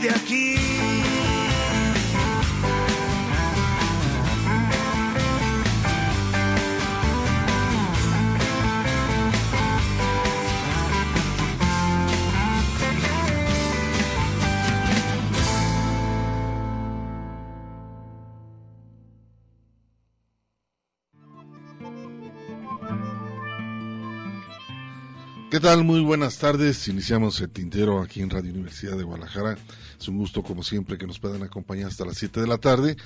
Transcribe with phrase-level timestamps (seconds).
[0.00, 0.49] De aquí.
[25.60, 25.84] ¿Qué tal?
[25.84, 26.88] Muy buenas tardes.
[26.88, 29.58] Iniciamos el tintero aquí en Radio Universidad de Guadalajara.
[30.00, 32.96] Es un gusto, como siempre, que nos puedan acompañar hasta las 7 de la tarde.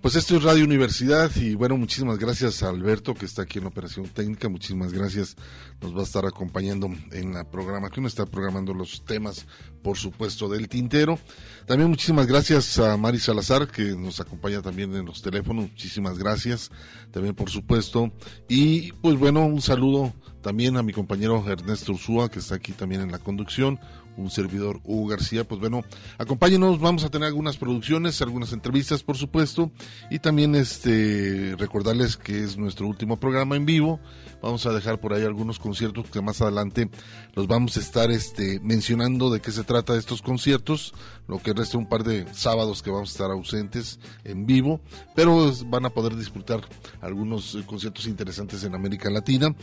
[0.00, 3.66] Pues esto es Radio Universidad y bueno, muchísimas gracias a Alberto que está aquí en
[3.66, 4.48] operación técnica.
[4.48, 5.36] Muchísimas gracias.
[5.82, 9.44] Nos va a estar acompañando en la programación, está programando los temas,
[9.82, 11.18] por supuesto, del tintero.
[11.66, 15.68] También muchísimas gracias a Mari Salazar que nos acompaña también en los teléfonos.
[15.72, 16.70] Muchísimas gracias.
[17.10, 18.10] También, por supuesto.
[18.48, 20.14] Y pues bueno, un saludo
[20.48, 23.78] también a mi compañero Ernesto Ursúa, que está aquí también en la conducción.
[24.16, 25.44] un servidor Hugo García.
[25.44, 25.84] Pues bueno,
[26.16, 29.70] acompáñenos, vamos a tener algunas producciones, algunas entrevistas, por supuesto,
[30.10, 34.00] y también este recordarles que es nuestro último programa en vivo.
[34.42, 36.88] Vamos a dejar por ahí algunos conciertos que más adelante
[37.34, 40.94] los vamos a estar este mencionando de qué se trata de estos conciertos,
[41.26, 44.80] lo que resta un par de sábados que vamos a estar ausentes en vivo,
[45.14, 46.60] pero van a poder disfrutar
[47.00, 49.54] algunos eh, conciertos interesantes en América Latina.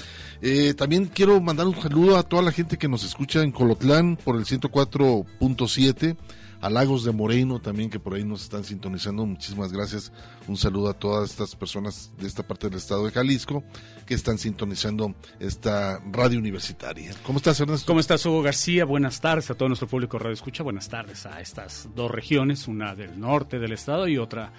[0.42, 4.18] Eh, también quiero mandar un saludo a toda la gente que nos escucha en Colotlán
[4.18, 6.18] por el 104.7
[6.66, 9.24] a Lagos de Moreno también que por ahí nos están sintonizando.
[9.24, 10.12] Muchísimas gracias.
[10.48, 13.64] Un saludo a todas estas personas de esta parte del estado de Jalisco
[14.08, 17.12] que están sintonizando esta radio universitaria.
[17.22, 17.86] ¿Cómo estás, Ernesto?
[17.86, 18.84] ¿Cómo estás, Hugo García?
[18.84, 20.64] Buenas tardes a todo nuestro público radio escucha.
[20.64, 24.52] Buenas tardes a estas dos regiones, una del norte del estado y otra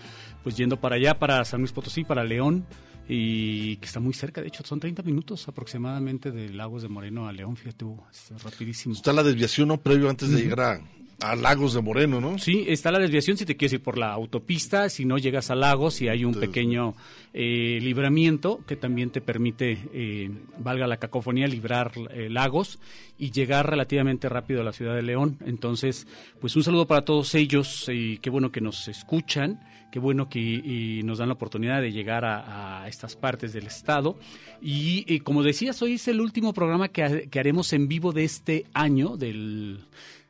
[0.44, 2.66] pues yendo para allá, para San Luis Potosí, para León
[3.08, 7.28] y que está muy cerca, de hecho son 30 minutos aproximadamente de Lagos de Moreno
[7.28, 8.94] a León, fíjate, es rapidísimo.
[8.94, 9.80] Está la desviación, ¿no?
[9.80, 10.80] Previo antes de llegar a,
[11.20, 12.38] a Lagos de Moreno, ¿no?
[12.38, 15.54] Sí, está la desviación si te quieres ir por la autopista, si no llegas a
[15.54, 16.94] Lagos y hay un pequeño
[17.32, 22.78] eh, libramiento que también te permite, eh, valga la cacofonía, librar eh, Lagos
[23.18, 25.38] y llegar relativamente rápido a la ciudad de León.
[25.46, 26.06] Entonces,
[26.38, 29.60] pues un saludo para todos ellos y qué bueno que nos escuchan,
[29.90, 34.18] qué bueno que nos dan la oportunidad de llegar a, estas partes del estado.
[34.60, 38.66] Y, como decías, hoy es el último programa que, que haremos en vivo de este
[38.74, 39.80] año, del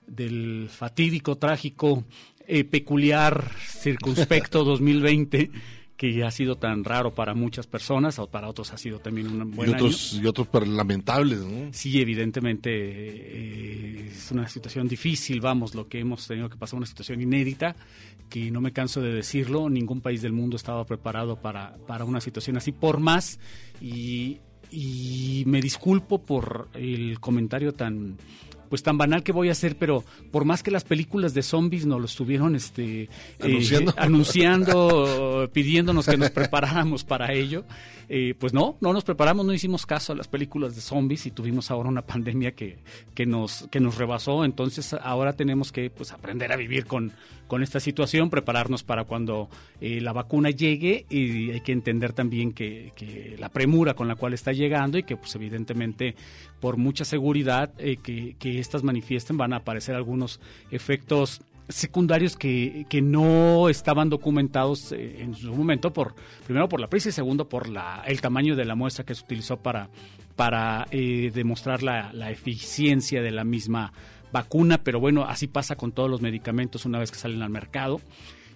[0.06, 2.04] del fatídico, trágico,
[2.46, 5.50] eh, peculiar, circunspecto 2020
[5.96, 9.50] que ha sido tan raro para muchas personas, o para otros ha sido también un
[9.52, 10.22] buen y otros, año.
[10.22, 11.72] Y otros lamentables, ¿no?
[11.72, 16.86] Sí, evidentemente eh, es una situación difícil, vamos, lo que hemos tenido que pasar, una
[16.86, 17.74] situación inédita,
[18.28, 22.20] que no me canso de decirlo, ningún país del mundo estaba preparado para, para una
[22.20, 23.40] situación así, por más,
[23.80, 28.18] y, y me disculpo por el comentario tan
[28.68, 31.86] pues tan banal que voy a hacer, pero por más que las películas de zombies
[31.86, 33.08] nos lo estuvieron este, eh,
[33.40, 37.64] anunciando, anunciando pidiéndonos que nos preparáramos para ello,
[38.08, 41.32] eh, pues no, no nos preparamos, no hicimos caso a las películas de zombies y
[41.32, 42.78] tuvimos ahora una pandemia que,
[43.14, 44.44] que, nos, que nos rebasó.
[44.44, 47.12] Entonces ahora tenemos que pues, aprender a vivir con,
[47.46, 49.48] con esta situación, prepararnos para cuando
[49.80, 52.92] eh, la vacuna llegue y hay que entender también que,
[53.38, 56.14] la premura con la cual está llegando y que pues evidentemente
[56.60, 60.40] por mucha seguridad eh, que, que estas manifiesten van a aparecer algunos
[60.70, 66.14] efectos secundarios que, que no estaban documentados eh, en su momento por
[66.44, 69.24] primero por la prisa y segundo por la, el tamaño de la muestra que se
[69.24, 69.88] utilizó para
[70.36, 73.94] para eh, demostrar la, la, eficiencia de la misma
[74.36, 78.00] vacuna pero bueno así pasa con todos los medicamentos una vez que salen al mercado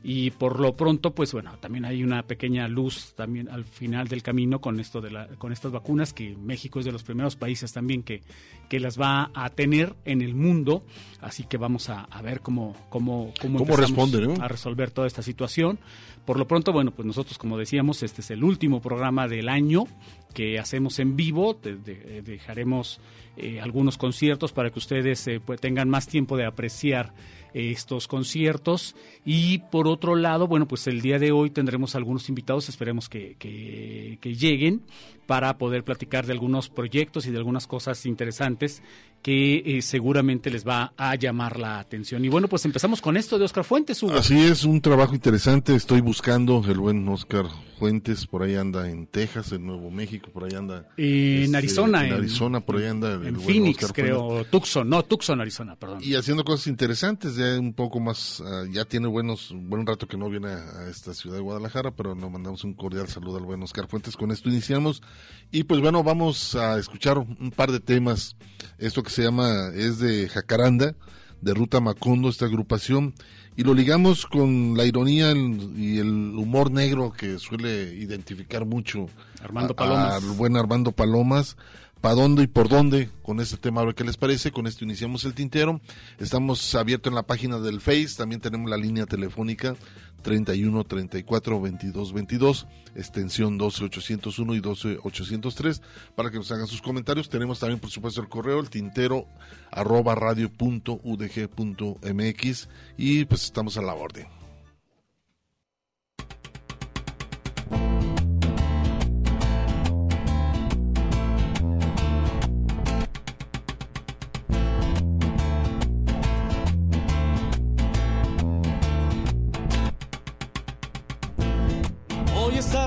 [0.02, 4.22] y por lo pronto pues bueno también hay una pequeña luz también al final del
[4.22, 7.72] camino con esto de la, con estas vacunas que México es de los primeros países
[7.72, 8.22] también que,
[8.68, 10.84] que las va a tener en el mundo.
[11.20, 14.42] Así que vamos a, a ver cómo cómo cómo, ¿Cómo responde, ¿no?
[14.42, 15.78] a resolver toda esta situación.
[16.24, 19.84] Por lo pronto bueno pues nosotros como decíamos este es el último programa del año
[20.32, 21.58] que hacemos en vivo.
[21.60, 23.00] De, de, dejaremos
[23.36, 27.12] eh, algunos conciertos para que ustedes eh, pues, tengan más tiempo de apreciar
[27.54, 28.94] estos conciertos.
[29.24, 33.36] Y por otro lado, bueno, pues el día de hoy tendremos algunos invitados, esperemos que,
[33.38, 34.82] que, que lleguen
[35.26, 38.82] para poder platicar de algunos proyectos y de algunas cosas interesantes
[39.22, 42.24] que eh, seguramente les va a llamar la atención.
[42.24, 44.14] Y bueno, pues empezamos con esto de Oscar Fuentes, Hugo.
[44.14, 45.74] Así es, un trabajo interesante.
[45.74, 47.46] Estoy buscando el buen Oscar
[47.78, 50.86] Fuentes, por ahí anda en Texas, en Nuevo México, por ahí anda.
[50.96, 52.06] en este, Arizona.
[52.06, 53.14] En, Arizona, por ahí anda.
[53.14, 54.28] En Phoenix, Oscar creo.
[54.28, 54.50] Fuentes.
[54.50, 55.98] Tucson, no, Tucson, Arizona, perdón.
[56.02, 60.16] Y haciendo cosas interesantes, ya un poco más, uh, ya tiene buenos, buen rato que
[60.16, 63.44] no viene a, a, esta ciudad de Guadalajara, pero nos mandamos un cordial saludo al
[63.44, 64.16] buen Oscar Fuentes.
[64.16, 65.02] Con esto iniciamos.
[65.50, 68.36] Y pues bueno, vamos a escuchar un par de temas.
[68.78, 70.94] Esto que se llama, es de Jacaranda,
[71.40, 73.14] de Ruta Macondo, esta agrupación,
[73.56, 79.08] y lo ligamos con la ironía y el humor negro que suele identificar mucho
[79.42, 80.14] Armando Palomas.
[80.14, 81.56] al buen Armando Palomas.
[82.00, 83.82] ¿Para dónde y por dónde con este tema?
[83.82, 84.52] A ver qué les parece.
[84.52, 85.82] Con esto iniciamos el tintero.
[86.18, 88.14] Estamos abiertos en la página del Face.
[88.16, 89.76] También tenemos la línea telefónica
[90.22, 95.82] 31 34 22 22, extensión 12 801 y 12 803
[96.14, 97.28] para que nos hagan sus comentarios.
[97.28, 99.26] Tenemos también, por supuesto, el correo, el tintero
[99.70, 104.26] arroba radio punto udg punto mx y pues estamos a la orden.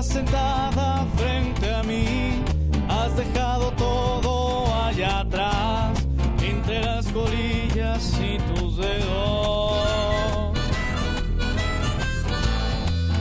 [0.04, 2.42] sentada frente a mí.
[2.88, 6.06] Has dejado todo allá atrás,
[6.42, 10.58] entre las colillas y tus dedos.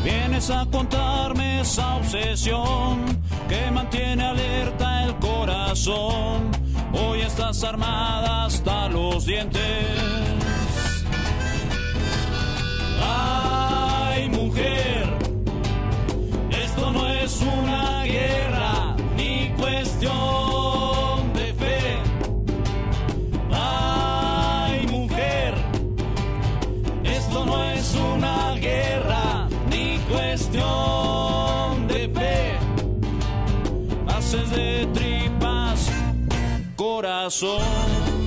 [0.03, 3.05] Vienes a contarme esa obsesión
[3.47, 6.51] que mantiene alerta el corazón.
[6.93, 9.61] Hoy estás armada hasta los dientes.
[13.01, 15.12] Ay, mujer
[17.23, 21.97] es una guerra ni cuestión de fe.
[23.49, 25.53] Ay, mujer,
[27.03, 32.57] esto no es una guerra ni cuestión de fe.
[34.07, 35.89] Haces de tripas
[36.75, 38.22] corazón.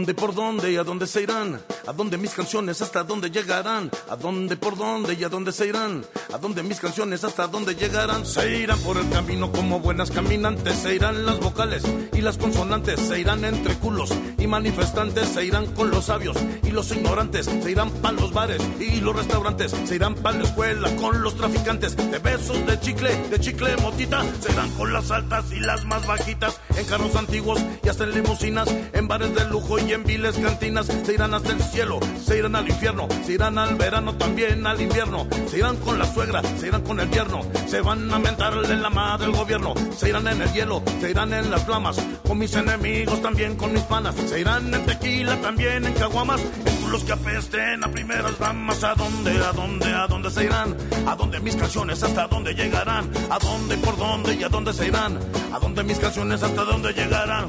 [0.00, 1.60] Dónde, por dónde y a dónde se irán?
[1.90, 3.90] ¿A dónde mis canciones hasta dónde llegarán?
[4.08, 6.04] ¿A dónde, por dónde y a dónde se irán?
[6.32, 8.24] ¿A dónde mis canciones hasta dónde llegarán?
[8.24, 11.82] Se irán por el camino como buenas caminantes, se irán las vocales
[12.12, 16.70] y las consonantes, se irán entre culos y manifestantes, se irán con los sabios y
[16.70, 20.94] los ignorantes, se irán para los bares y los restaurantes, se irán para la escuela
[20.94, 25.50] con los traficantes, de besos de chicle, de chicle motita, se irán con las altas
[25.50, 29.76] y las más bajitas, en carros antiguos y hasta en limusinas, en bares de lujo
[29.80, 31.79] y en viles cantinas, se irán hasta el cielo,
[32.22, 36.04] se irán al infierno, se irán al verano, también al invierno, se irán con la
[36.04, 39.72] suegra, se irán con el yerno, se van a mentarle en la madre del gobierno,
[39.96, 41.96] se irán en el hielo, se irán en las flamas,
[42.26, 46.76] con mis enemigos, también con mis panas, se irán en tequila, también en caguamas, en
[46.82, 50.76] culos que apesten a primeras damas, ¿a dónde, a dónde, a dónde se irán?
[51.06, 53.10] ¿A dónde mis canciones, hasta dónde llegarán?
[53.30, 55.18] ¿A dónde, por dónde y a dónde se irán?
[55.50, 57.48] ¿A dónde mis canciones, hasta dónde llegarán?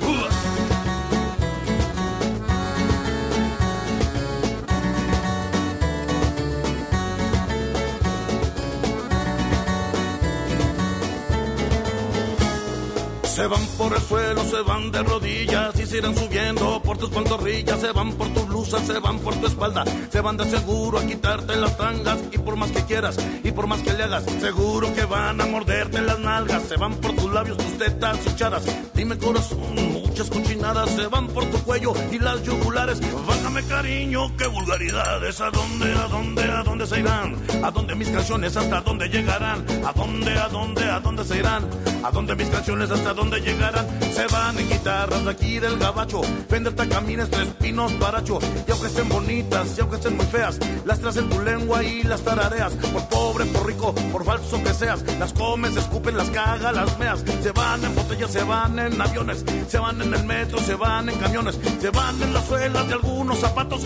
[13.42, 17.10] Se van por el suelo, se van de rodillas y se irán subiendo por tus
[17.10, 17.82] pantorrillas.
[17.82, 19.84] Se van por tu blusa, se van por tu espalda.
[20.12, 22.20] Se van de seguro a quitarte las tangas.
[22.32, 25.48] Y por más que quieras y por más que le hagas, seguro que van a
[25.48, 26.62] morderte las nalgas.
[26.70, 28.64] Se van por tus labios, tus tetas hinchadas.
[28.94, 29.60] Dime corazón,
[29.92, 30.92] muchas cochinadas.
[30.92, 33.02] Se van por tu cuello y las yugulares.
[33.26, 35.42] Bájame cariño, qué vulgaridades.
[35.42, 37.36] ¿A dónde, a dónde, a dónde se irán?
[37.64, 39.66] ¿A dónde mis canciones, hasta dónde llegarán?
[39.84, 41.68] ¿A dónde, a dónde, a dónde se irán?
[42.04, 43.88] ¿A dónde mis canciones, hasta dónde llegarán?
[44.14, 46.22] Se van en guitarras de aquí del gabacho.
[46.50, 48.40] Fender tacamines, tres pinos, baracho.
[48.68, 52.04] Y aunque estén bonitas, y aunque estén muy feas, las traes en tu lengua y
[52.04, 52.74] las tarareas.
[52.74, 57.24] Por pobre, por rico, por falso que seas, las comes, escupen, las cagas, las meas.
[57.42, 61.10] Se van en botellas, se van en aviones, se van en el metro, se van
[61.10, 63.82] en camiones, se van en las suelas de algunos zapatos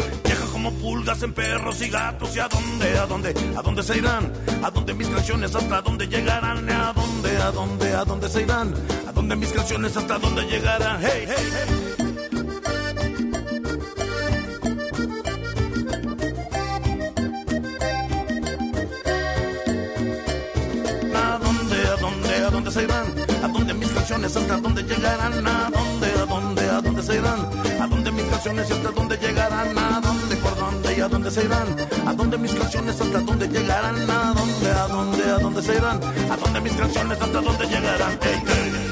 [0.66, 2.36] como pulgas en perros y gatos.
[2.36, 4.34] ¿Y a dónde, a dónde, a dónde se irán?
[4.64, 6.70] ¿A dónde mis canciones, hasta dónde llegarán?
[6.70, 8.74] ¿A dónde, a dónde, a dónde se irán?
[9.08, 11.00] ¿A dónde mis canciones, hasta dónde llegarán?
[11.02, 11.96] Hey, hey, hey.
[22.72, 23.06] se irán?
[23.42, 25.48] ¿A dónde mis canciones hasta dónde llegarán?
[25.48, 27.40] ¿A dónde, a dónde, a dónde se irán?
[27.80, 29.78] ¿A dónde mis canciones y hasta dónde llegarán?
[29.78, 30.36] ¿A dónde?
[31.02, 31.68] A dónde se irán?
[32.06, 33.96] ¿A dónde mis canciones hasta dónde llegarán?
[34.10, 36.00] ¿A dónde, a dónde, a dónde se irán?
[36.32, 38.85] ¿A dónde mis canciones hasta dónde llegarán?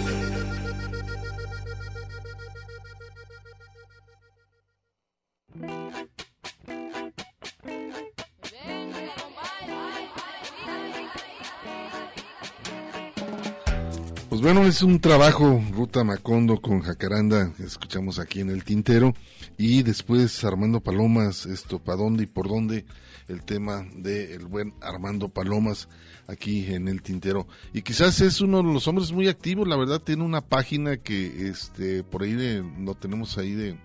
[14.44, 19.14] Bueno, es un trabajo, Ruta Macondo con Jacaranda, escuchamos aquí en el Tintero,
[19.58, 22.86] y después Armando Palomas, esto, ¿para dónde y por dónde?
[23.30, 25.88] El tema del buen Armando Palomas
[26.28, 27.48] aquí en el Tintero.
[27.72, 31.48] Y quizás es uno de los hombres muy activos, la verdad tiene una página que
[31.48, 33.78] este por ahí de, lo tenemos ahí de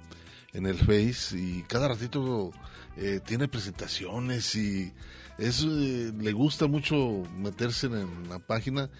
[0.55, 2.51] en el Face y cada ratito
[2.97, 4.93] eh, tiene presentaciones y
[5.39, 8.91] es, eh, le gusta mucho meterse en la página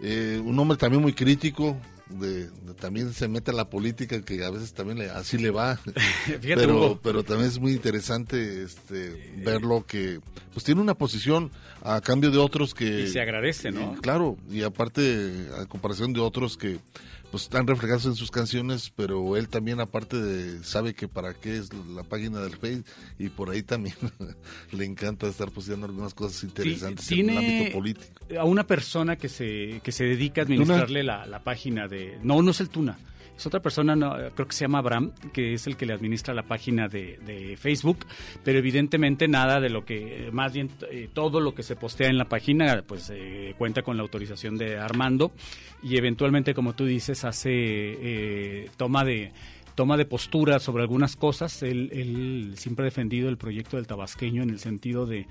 [0.00, 1.76] eh, un hombre también muy crítico,
[2.08, 5.50] de, de- también se mete a la política, que a veces también le- así le
[5.50, 5.76] va.
[6.24, 7.00] Fíjate, pero, Hugo.
[7.02, 10.20] pero también es muy interesante este, verlo que
[10.52, 11.50] pues tiene una posición
[11.82, 13.02] a cambio de otros que...
[13.02, 13.94] Y se agradece, ¿no?
[13.96, 16.78] y claro, y aparte, a comparación de otros que
[17.30, 21.58] pues están reflejados en sus canciones, pero él también aparte de, sabe que para qué
[21.58, 22.84] es la página del Face
[23.18, 23.96] y por ahí también
[24.72, 28.12] le encanta estar posteando algunas cosas interesantes en el ámbito político.
[28.38, 32.18] a una persona que se, que se dedica a administrarle la, la página de...
[32.22, 32.98] No, no es el Tuna.
[33.38, 33.94] Es otra persona,
[34.34, 37.56] creo que se llama Abraham, que es el que le administra la página de, de
[37.56, 38.04] Facebook,
[38.42, 42.18] pero evidentemente nada de lo que, más bien eh, todo lo que se postea en
[42.18, 45.30] la página, pues eh, cuenta con la autorización de Armando
[45.84, 49.30] y eventualmente, como tú dices, hace eh, toma de
[49.76, 51.62] toma de postura sobre algunas cosas.
[51.62, 55.28] Él, él siempre ha defendido el proyecto del tabasqueño en el sentido de,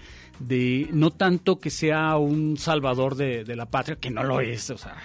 [0.93, 4.77] no tanto que sea un salvador de, de la patria, que no lo es, o
[4.77, 4.95] sea,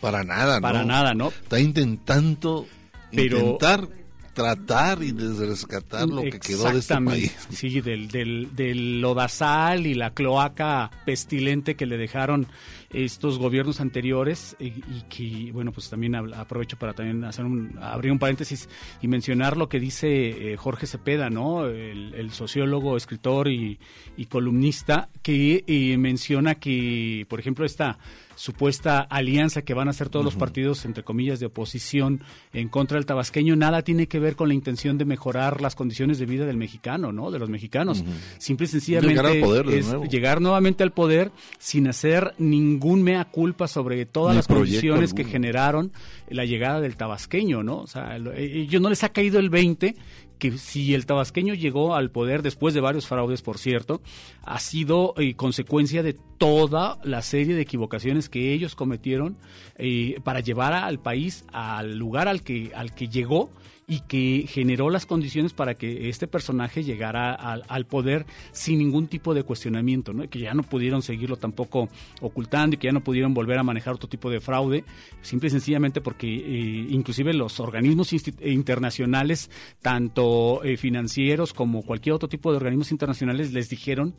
[0.00, 0.62] Para nada, ¿no?
[0.62, 1.28] para nada, ¿no?
[1.28, 2.66] Está intentando
[3.12, 3.88] Pero- intentar
[4.32, 7.36] tratar y rescatar lo que quedó de este país.
[7.50, 12.46] Sí, del, del, del lodazal y la cloaca pestilente que le dejaron
[12.90, 18.12] estos gobiernos anteriores y, y que, bueno, pues también aprovecho para también hacer un, abrir
[18.12, 18.68] un paréntesis
[19.02, 21.66] y mencionar lo que dice eh, Jorge Cepeda, ¿no?
[21.66, 23.78] El, el sociólogo, escritor y,
[24.16, 27.98] y columnista que eh, menciona que, por ejemplo, esta
[28.40, 32.22] supuesta alianza que van a hacer todos los partidos, entre comillas, de oposición
[32.54, 36.18] en contra del tabasqueño, nada tiene que ver con la intención de mejorar las condiciones
[36.18, 37.30] de vida del mexicano, ¿no?
[37.30, 38.02] De los mexicanos.
[38.38, 43.26] Simple y sencillamente Llegar al poder es llegar nuevamente al poder sin hacer ningún mea
[43.26, 45.92] culpa sobre todas Ni las condiciones que generaron
[46.30, 47.78] la llegada del tabasqueño, ¿no?
[47.80, 49.96] O sea, lo- eh, ellos no les ha caído el 20
[50.40, 54.02] que si el tabasqueño llegó al poder después de varios fraudes, por cierto,
[54.42, 59.36] ha sido eh, consecuencia de toda la serie de equivocaciones que ellos cometieron
[59.76, 63.50] eh, para llevar al país al lugar al que al que llegó
[63.90, 69.34] y que generó las condiciones para que este personaje llegara al, poder sin ningún tipo
[69.34, 70.30] de cuestionamiento, ¿no?
[70.30, 71.88] que ya no pudieron seguirlo tampoco
[72.20, 74.84] ocultando y que ya no pudieron volver a manejar otro tipo de fraude,
[75.22, 79.50] simple y sencillamente porque eh, inclusive los organismos eh, internacionales,
[79.82, 84.14] tanto eh, financieros como cualquier otro tipo de organismos internacionales, les dijeron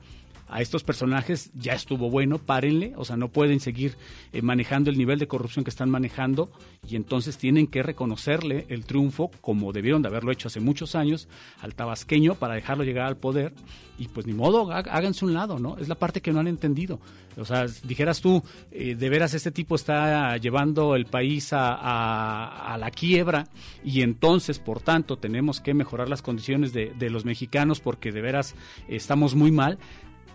[0.52, 3.96] a estos personajes ya estuvo bueno, párenle, o sea, no pueden seguir
[4.34, 6.52] eh, manejando el nivel de corrupción que están manejando
[6.88, 11.28] y entonces tienen que reconocerle el triunfo, como debieron de haberlo hecho hace muchos años,
[11.62, 13.54] al tabasqueño para dejarlo llegar al poder
[13.98, 15.78] y pues ni modo, há- háganse un lado, ¿no?
[15.78, 17.00] Es la parte que no han entendido.
[17.38, 22.78] O sea, dijeras tú, eh, de veras este tipo está llevando el país a, a-
[22.78, 23.48] la quiebra
[23.86, 28.56] y entonces, por tanto, tenemos que mejorar las condiciones de los mexicanos porque de veras
[28.90, 29.78] estamos muy mal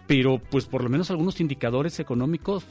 [0.06, 2.64] pero pues por lo menos algunos indicadores económicos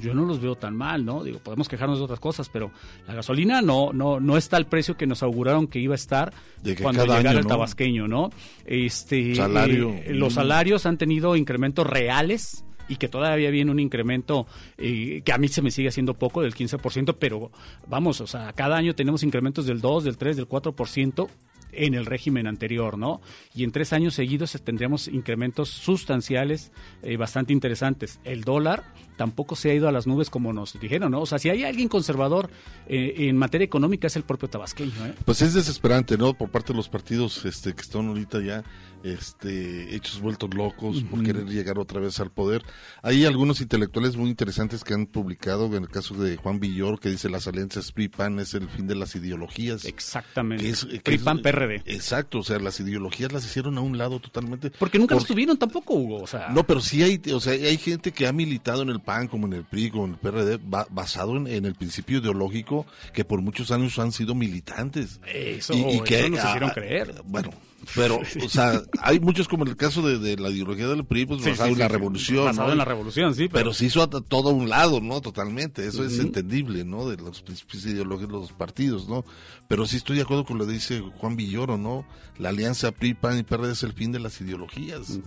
[0.00, 1.24] yo no los veo tan mal, ¿no?
[1.24, 2.70] Digo, podemos quejarnos de otras cosas, pero
[3.06, 6.32] la gasolina no no no está al precio que nos auguraron que iba a estar
[6.80, 8.30] cuando llegara año, el tabasqueño, ¿no?
[8.64, 9.90] Este Salario.
[9.90, 14.46] eh, los salarios han tenido incrementos reales y que todavía viene un incremento
[14.78, 17.50] eh, que a mí se me sigue haciendo poco del 15%, pero
[17.86, 21.28] vamos, o sea, cada año tenemos incrementos del 2, del 3, del 4%
[21.72, 23.20] en el régimen anterior, ¿no?
[23.54, 28.20] Y en tres años seguidos tendríamos incrementos sustanciales eh, bastante interesantes.
[28.24, 28.84] El dólar
[29.18, 31.20] tampoco se ha ido a las nubes como nos dijeron, ¿no?
[31.20, 32.48] O sea, si hay alguien conservador
[32.86, 35.14] eh, en materia económica es el propio tabasqueño, ¿eh?
[35.26, 36.32] Pues es desesperante, ¿no?
[36.32, 38.64] Por parte de los partidos este, que están ahorita ya
[39.04, 42.62] este, hechos vueltos locos por querer llegar otra vez al poder.
[43.02, 47.08] Hay algunos intelectuales muy interesantes que han publicado, en el caso de Juan Villor, que
[47.08, 49.84] dice las alianzas PRI-PAN es el fin de las ideologías.
[49.84, 50.64] Exactamente.
[50.64, 51.94] Que es- que PRI, es- PAN, PRD PRD.
[51.94, 54.70] Exacto, o sea, las ideologías las hicieron a un lado totalmente.
[54.70, 56.22] Porque nunca Por- los tuvieron tampoco, Hugo.
[56.22, 59.00] O sea, No, pero sí hay, o sea, hay gente que ha militado en el
[59.08, 62.18] PAN, como en el PRI, como en el PRD, ba- basado en, en el principio
[62.18, 65.18] ideológico que por muchos años han sido militantes.
[65.26, 67.22] Eso, eso nos hicieron creer.
[67.24, 67.48] Bueno,
[67.94, 71.24] pero, o sea, hay muchos como en el caso de, de la ideología del PRI,
[71.24, 72.44] pues Sí, basado sí, en la sí, revolución.
[72.44, 72.72] basado ¿no?
[72.72, 75.22] en la revolución, sí, Pero, pero- se hizo a todo a un lado, ¿no?
[75.22, 75.86] Totalmente.
[75.86, 77.08] Eso es entendible, ¿no?
[77.08, 79.24] De los principios ideológicos de los partidos, ¿no?
[79.68, 82.04] Pero sí estoy de acuerdo con lo que dice Juan Villoro, ¿no?
[82.38, 85.18] La alianza PRI, PAN y PRD es el fin de las ideologías.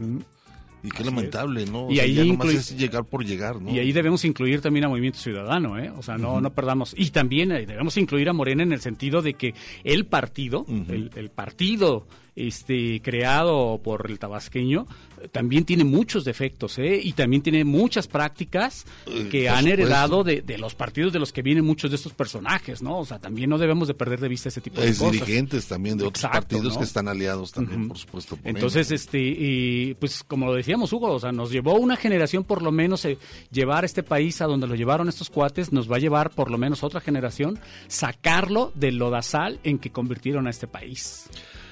[0.84, 1.88] Y qué Así lamentable, ¿no?
[1.88, 3.72] O Y sea, ahí ya nomás incluye- es llegar por llegar, ¿no?
[3.72, 5.92] Y ahí debemos incluir también a Movimiento Ciudadano, ¿eh?
[5.96, 6.94] O sea, no, no perdamos.
[6.98, 11.12] Y también eh, debemos incluir a Morena en el sentido de que el partido, el,
[11.16, 14.88] el partido este creado por el tabasqueño,
[15.32, 17.00] también tiene muchos defectos, ¿eh?
[17.04, 21.32] Y también tiene muchas prácticas Eh, que han heredado de, de los partidos de los
[21.32, 23.00] que vienen muchos de estos personajes, ¿no?
[23.00, 25.14] O sea, también no debemos de perder de vista ese tipo de Es cosas.
[25.14, 26.80] dirigentes también de otros Exacto, partidos ¿no?
[26.80, 28.36] que están aliados también, por supuesto.
[28.38, 28.96] por Entonces, ello.
[28.96, 32.72] este, y, pues como lo decíamos, Hugo, o sea, nos llevó una generación por lo
[32.72, 33.18] menos eh,
[33.52, 36.58] llevar este país a donde lo llevaron estos cuates, nos va a llevar por lo
[36.58, 41.30] menos otra generación sacarlo del lodazal en que convirtieron a este país.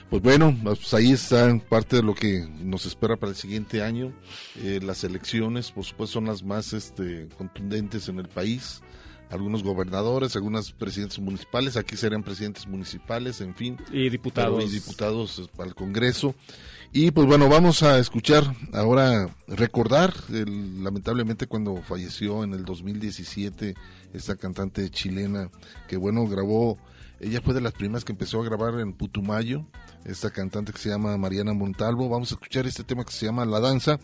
[0.09, 4.11] Pues bueno, pues ahí está parte de lo que nos espera para el siguiente año.
[4.57, 8.81] Eh, las elecciones, por supuesto, son las más este, contundentes en el país.
[9.29, 13.77] Algunos gobernadores, algunos presidentes municipales, aquí serían presidentes municipales, en fin.
[13.91, 14.63] Y diputados.
[14.65, 16.33] Y diputados eh, al Congreso.
[16.91, 23.75] Y pues bueno, vamos a escuchar ahora, recordar el- lamentablemente cuando falleció en el 2017
[24.15, 25.51] esta cantante chilena
[25.87, 26.79] que bueno, grabó,
[27.19, 29.65] ella fue de las primeras que empezó a grabar en Putumayo,
[30.05, 32.07] esta cantante que se llama Mariana Montalvo.
[32.07, 33.99] Vamos a escuchar este tema que se llama La Danza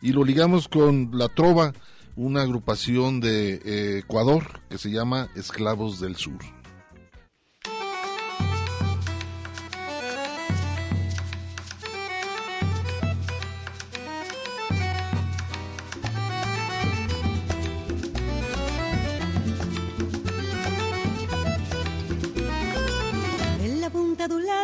[0.00, 1.72] y lo ligamos con La Trova,
[2.16, 6.59] una agrupación de eh, Ecuador que se llama Esclavos del Sur.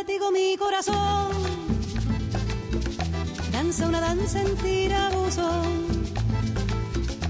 [0.06, 1.32] Látigo mi corazón
[3.50, 5.66] danza una danza en tirabuzón.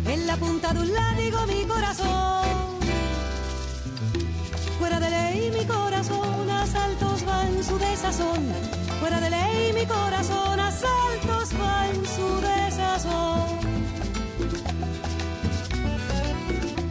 [0.06, 2.44] En la punta de un látigo mi corazón.
[4.78, 8.42] Fuera de ley mi corazón, a saltos va en su desazón.
[9.00, 13.46] Fuera de ley mi corazón, a saltos va en su desazón.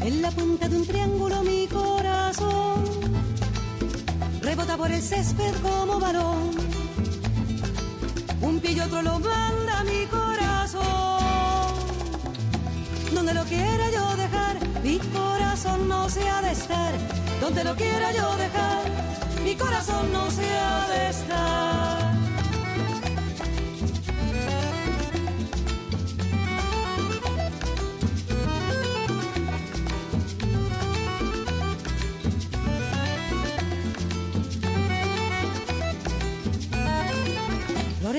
[0.01, 2.94] En la punta de un triángulo mi corazón
[4.45, 6.51] rebota por el césped como balón.
[8.41, 10.83] Un pie otro lo manda mi corazón.
[13.11, 16.93] Donde lo quiera yo dejar, mi corazón no se ha de estar.
[17.41, 18.83] Donde lo quiera yo dejar,
[19.43, 22.14] mi corazón no se ha de estar.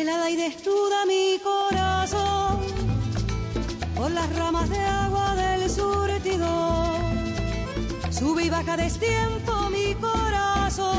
[0.06, 2.60] Helada y desnuda mi corazón
[3.96, 7.00] por las ramas de agua del surtidor.
[8.10, 10.96] Sube y baja destiempo mi corazón.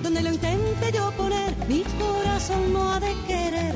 [0.00, 3.74] Donde lo intente yo poner, mi corazón no ha de querer.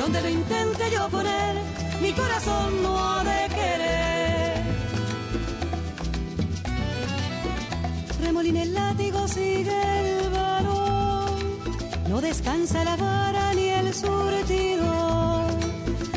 [0.00, 1.56] Donde lo intente yo poner,
[2.00, 4.62] mi corazón no ha de querer.
[8.22, 9.78] Remolina el látigo, sigue
[10.12, 10.17] el.
[12.08, 15.50] No descansa la vara ni el surtidor.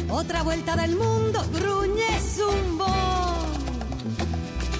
[0.10, 3.51] Otra vuelta del mundo, gruñe zumbón.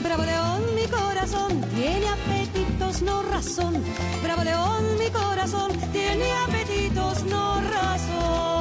[0.02, 3.84] Bravo león, mi corazón tiene apetitos, no razón.
[4.24, 8.61] Bravo león, mi corazón tiene apetitos, no razón.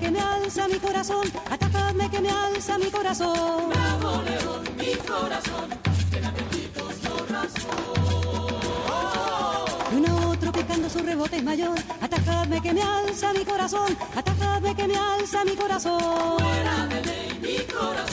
[0.00, 1.26] Que me alza mi corazón.
[1.50, 3.68] Atacadme que me alza mi corazón.
[3.70, 5.68] Bravo león, mi corazón.
[6.26, 7.80] Apetitos, no razón.
[9.92, 11.78] Y uno otro picando su rebote es mayor.
[12.00, 13.96] Atacadme que me alza mi corazón.
[14.16, 16.00] Atacadme que me alza mi corazón.
[16.38, 18.09] Fuera de ley, mi corazón.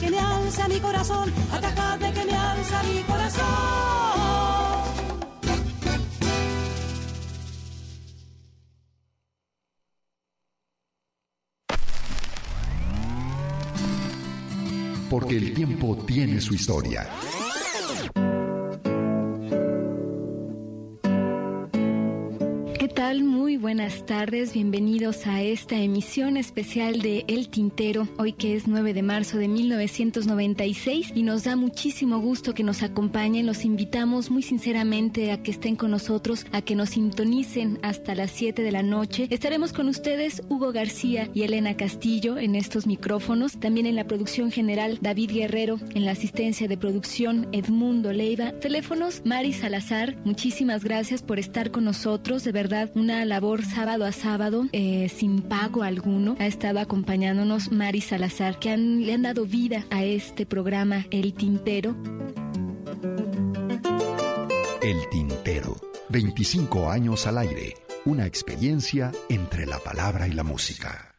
[0.00, 3.44] Que me alza mi corazón, atajadme que me alza mi corazón.
[15.10, 17.08] Porque el tiempo tiene su historia.
[22.78, 23.24] ¿Qué tal?
[23.24, 28.94] Muy buenas tardes, bienvenidos a esta emisión especial de El Tintero, hoy que es 9
[28.94, 34.44] de marzo de 1996 y nos da muchísimo gusto que nos acompañen, los invitamos muy
[34.44, 38.84] sinceramente a que estén con nosotros, a que nos sintonicen hasta las 7 de la
[38.84, 39.26] noche.
[39.30, 44.52] Estaremos con ustedes Hugo García y Elena Castillo en estos micrófonos, también en la producción
[44.52, 51.20] general David Guerrero, en la asistencia de producción Edmundo Leiva, teléfonos Mari Salazar, muchísimas gracias
[51.20, 56.36] por estar con nosotros, de verdad una labor sábado a sábado eh, sin pago alguno.
[56.38, 61.96] Ha estado acompañándonos Mari Salazar, que le han dado vida a este programa El Tintero.
[64.82, 65.76] El Tintero.
[66.08, 67.74] 25 años al aire.
[68.04, 71.09] Una experiencia entre la palabra y la música.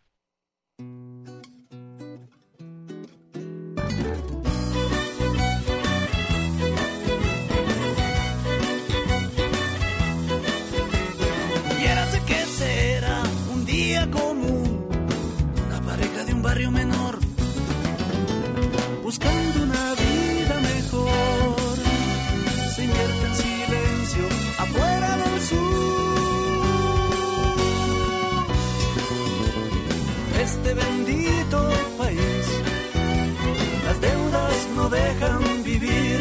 [19.12, 21.76] Buscando una vida mejor.
[22.74, 24.26] Se invierte en silencio
[24.58, 26.86] afuera del sur.
[30.42, 31.60] Este bendito
[31.98, 32.46] país,
[33.86, 36.20] las deudas no dejan vivir.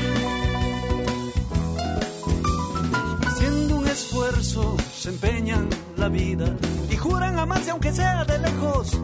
[3.28, 6.56] Haciendo un esfuerzo se empeñan la vida
[6.90, 8.98] y juran amarse aunque sea de lejos.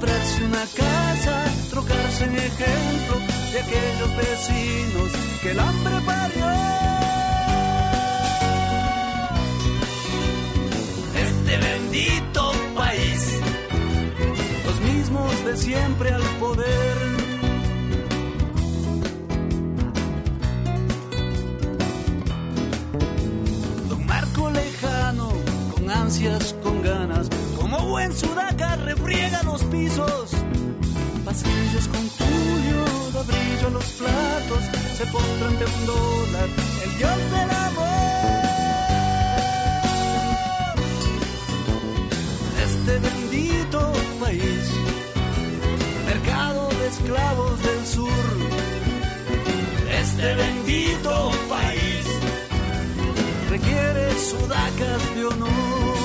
[0.00, 3.18] Comprarse una casa, trocarse en ejemplo
[3.52, 5.10] de aquellos vecinos
[5.42, 6.46] que el hambre parió.
[11.16, 13.40] Este bendito país,
[14.64, 16.96] los mismos de siempre al poder.
[23.90, 25.30] Don Marco lejano,
[25.74, 27.28] con ansias, con ganas,
[27.70, 30.30] como buen sudaca refriega los pisos.
[31.24, 34.64] Pasillos con tulio, da brillo los platos,
[34.96, 36.48] se postra ante un dólar,
[36.84, 37.90] el dios del amor.
[42.64, 44.70] Este bendito país,
[46.06, 48.26] mercado de esclavos del sur.
[50.00, 52.04] Este bendito país
[53.48, 55.99] requiere sudacas de honor.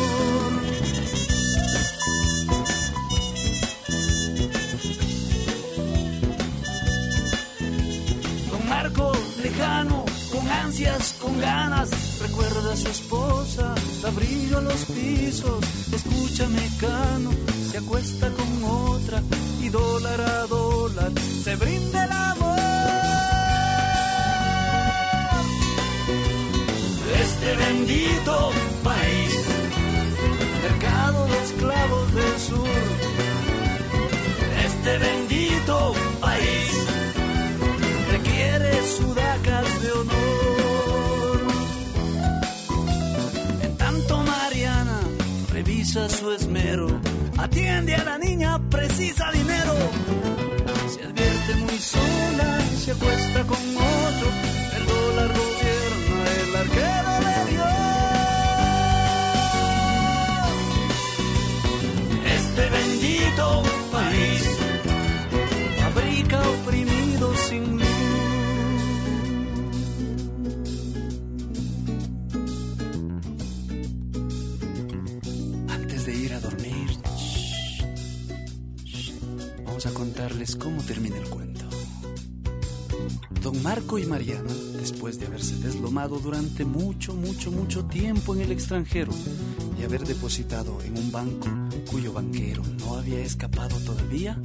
[9.56, 11.89] Lejano, con ansias, con ganas,
[12.22, 15.63] recuerda a su esposa, da brillo a los pisos,
[15.94, 17.32] escucha mecano,
[17.72, 19.22] se acuesta con otra
[19.62, 21.12] y dólar a dólar
[21.44, 22.60] se brinda el amor.
[27.24, 28.52] este bendito
[28.84, 29.34] país,
[30.63, 32.68] mercado de esclavos del sur,
[34.65, 35.25] este bendito
[45.95, 46.88] revisa su esmero,
[47.38, 49.73] atiende a la niña, precisa dinero,
[50.88, 54.27] se advierte muy sola, se acuesta con otro,
[54.77, 57.75] el dólar gobierna el arquero de Dios.
[62.36, 64.55] Este bendito país
[80.15, 81.65] contarles cómo termina el cuento.
[83.41, 88.51] Don Marco y Mariana, después de haberse deslomado durante mucho, mucho, mucho tiempo en el
[88.54, 89.12] extranjero
[89.78, 91.49] y haber depositado en un banco
[91.91, 94.39] cuyo banquero no había escapado todavía,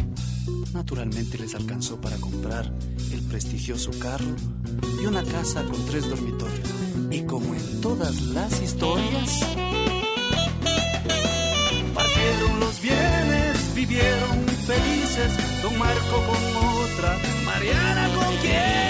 [0.74, 2.72] naturalmente les alcanzó para comprar
[3.12, 4.34] el prestigioso carro
[5.00, 6.68] y una casa con tres dormitorios.
[7.12, 9.40] Y como en todas las historias,
[11.94, 18.89] partieron los bienes, vivieron felices, don Marco con otra, Mariana con quién.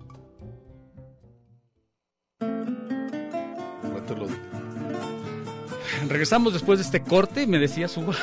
[6.11, 8.13] Regresamos después de este corte, me decías Hugo.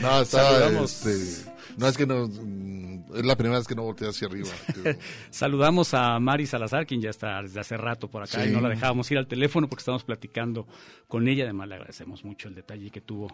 [0.00, 4.08] no, está, este, no es que no, mm, es la primera vez que no voltea
[4.08, 4.48] hacia arriba.
[5.30, 8.68] Saludamos a Mari Salazar, quien ya está desde hace rato por acá y no la
[8.68, 10.66] dejábamos ir al teléfono porque estamos platicando
[11.08, 11.44] con ella.
[11.44, 13.28] Además, le agradecemos mucho el detalle que tuvo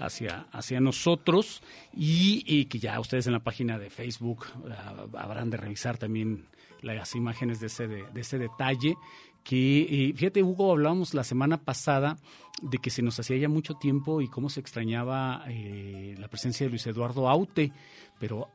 [0.00, 1.62] hacia, hacia nosotros
[1.94, 6.46] y, que ya ustedes en la página de Facebook ah, habrán de revisar también
[6.82, 8.96] las imágenes de ese, de, ese detalle
[9.44, 12.18] que, eh, fíjate Hugo, hablábamos la semana pasada
[12.62, 16.66] de que se nos hacía ya mucho tiempo y cómo se extrañaba eh, la presencia
[16.66, 17.72] de Luis Eduardo Aute,
[18.18, 18.48] pero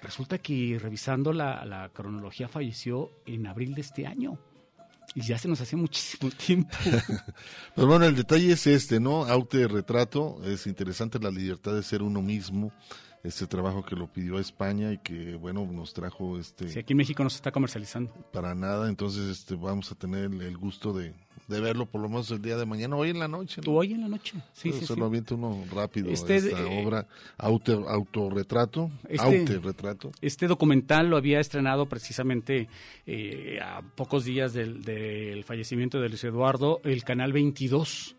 [0.00, 4.38] resulta que revisando la, la cronología falleció en abril de este año.
[5.14, 6.74] Y ya se nos hacía muchísimo tiempo.
[7.74, 9.24] Pero bueno, el detalle es este, ¿no?
[9.24, 12.72] Aute retrato, es interesante la libertad de ser uno mismo,
[13.22, 16.92] este trabajo que lo pidió a España y que bueno nos trajo este sí aquí
[16.92, 18.10] en México no se está comercializando.
[18.32, 18.88] para nada.
[18.88, 21.14] Entonces este vamos a tener el gusto de,
[21.46, 23.72] de verlo por lo menos el día de mañana hoy en la noche ¿no?
[23.72, 24.38] hoy en la noche.
[24.52, 27.06] Sí, sí se lo avienta uno rápido este, esta eh, obra
[27.38, 32.68] auto autorretrato este, retrato este documental lo había estrenado precisamente
[33.06, 38.16] eh, a pocos días del, del fallecimiento de Luis Eduardo el canal 22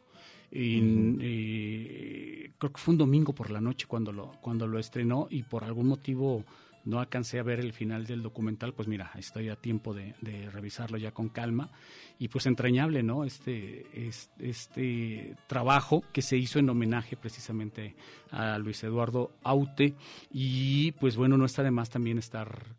[0.54, 5.44] y, creo que fue un domingo por la noche cuando lo, cuando lo estrenó y
[5.44, 6.46] por algún motivo
[6.86, 10.14] no alcancé a ver el final del documental, pues mira, estoy a tiempo de,
[10.52, 11.70] revisarlo ya con calma.
[12.20, 13.24] Y pues entrañable, ¿no?
[13.24, 17.96] Este, este, este, trabajo que se hizo en homenaje precisamente
[18.32, 19.96] a Luis Eduardo Aute.
[20.32, 22.76] Y pues bueno, no está de más también estar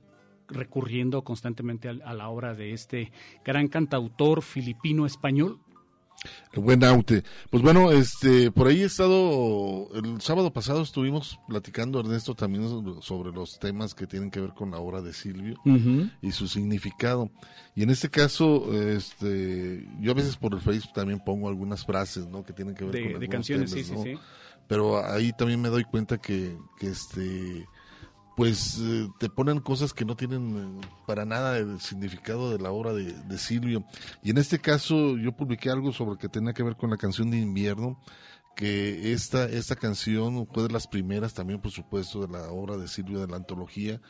[0.49, 3.11] recurriendo constantemente a la obra de este
[3.45, 5.61] gran cantautor filipino-español
[6.53, 7.25] el buen Aute.
[7.51, 12.69] Pues bueno, este, por ahí he estado, el sábado pasado estuvimos platicando, Ernesto, también
[13.03, 15.57] sobre los temas que tienen que ver con la obra de Silvio
[16.21, 17.31] y su significado.
[17.75, 22.29] Y en este caso, este, yo a veces por el Facebook también pongo algunas frases,
[22.29, 22.45] ¿no?
[22.45, 24.15] Que tienen que ver con de canciones, sí, sí, sí.
[24.67, 27.67] Pero ahí también me doy cuenta que, que este,
[28.37, 32.71] pues eh, te ponen cosas que no tienen eh, para nada el significado de la
[32.71, 33.85] obra de, Silvio.
[34.23, 37.31] Y en este caso yo publiqué algo sobre que tenía que ver con la canción
[37.31, 38.01] de invierno,
[38.57, 42.89] que esta, esta canción fue de las primeras también, por supuesto, de la obra de
[42.89, 44.01] Silvio de la antología,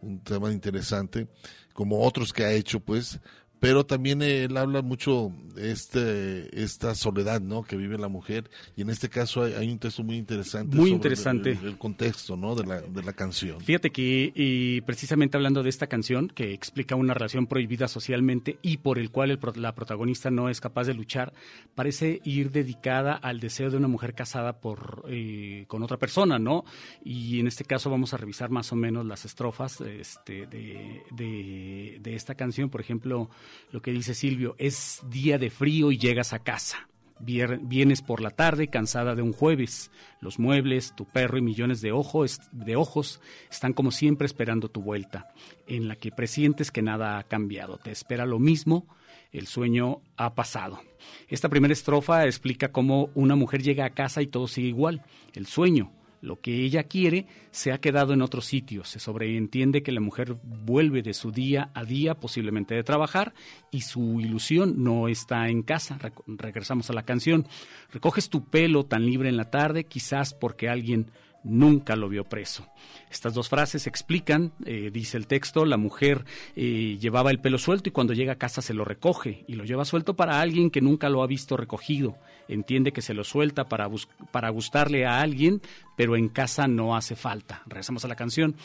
[0.00, 1.28] un tema interesante,
[1.72, 3.20] como otros que ha hecho, pues,
[3.64, 7.62] pero también él habla mucho de este, esta soledad ¿no?
[7.62, 11.58] que vive la mujer y en este caso hay, un texto muy interesante muy interesante
[11.62, 12.54] el, contexto ¿no?
[12.54, 16.94] de, la, de la canción fíjate que y precisamente hablando de esta canción que explica
[16.94, 21.32] una relación prohibida socialmente y por el cual la protagonista no es capaz de luchar
[21.74, 26.66] parece ir dedicada al deseo de una mujer casada por eh, con otra persona no
[27.02, 31.98] y en este caso vamos a revisar más o menos las estrofas este, de, de,
[32.02, 33.30] de esta canción por ejemplo
[33.70, 36.88] lo que dice Silvio, es día de frío y llegas a casa.
[37.20, 39.90] Vienes por la tarde cansada de un jueves.
[40.20, 44.82] Los muebles, tu perro y millones de ojos, de ojos están como siempre esperando tu
[44.82, 45.32] vuelta,
[45.66, 47.78] en la que presientes que nada ha cambiado.
[47.78, 48.86] Te espera lo mismo,
[49.32, 50.80] el sueño ha pasado.
[51.28, 55.02] Esta primera estrofa explica cómo una mujer llega a casa y todo sigue igual.
[55.34, 55.92] El sueño,
[56.24, 58.84] lo que ella quiere se ha quedado en otro sitio.
[58.84, 63.34] Se sobreentiende que la mujer vuelve de su día a día, posiblemente de trabajar,
[63.70, 65.98] y su ilusión no está en casa.
[66.26, 67.46] regresamos a la canción.
[67.92, 71.10] Recoges tu pelo tan libre en la tarde, quizás porque alguien
[71.44, 72.66] nunca lo vio preso.
[73.10, 76.24] Estas dos frases explican, eh, dice el texto, la mujer
[76.56, 79.64] eh, llevaba el pelo suelto y cuando llega a casa se lo recoge y lo
[79.64, 82.16] lleva suelto para alguien que nunca lo ha visto recogido.
[82.48, 83.88] Entiende que se lo suelta para,
[84.32, 85.62] para gustarle a alguien,
[85.96, 87.62] pero en casa no hace falta.
[87.66, 88.56] Regresamos a la canción.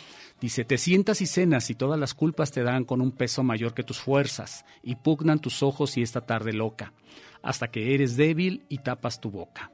[0.41, 3.73] Dice, te sientas y cenas y todas las culpas te dan con un peso mayor
[3.73, 6.93] que tus fuerzas y pugnan tus ojos y esta tarde loca,
[7.43, 9.71] hasta que eres débil y tapas tu boca.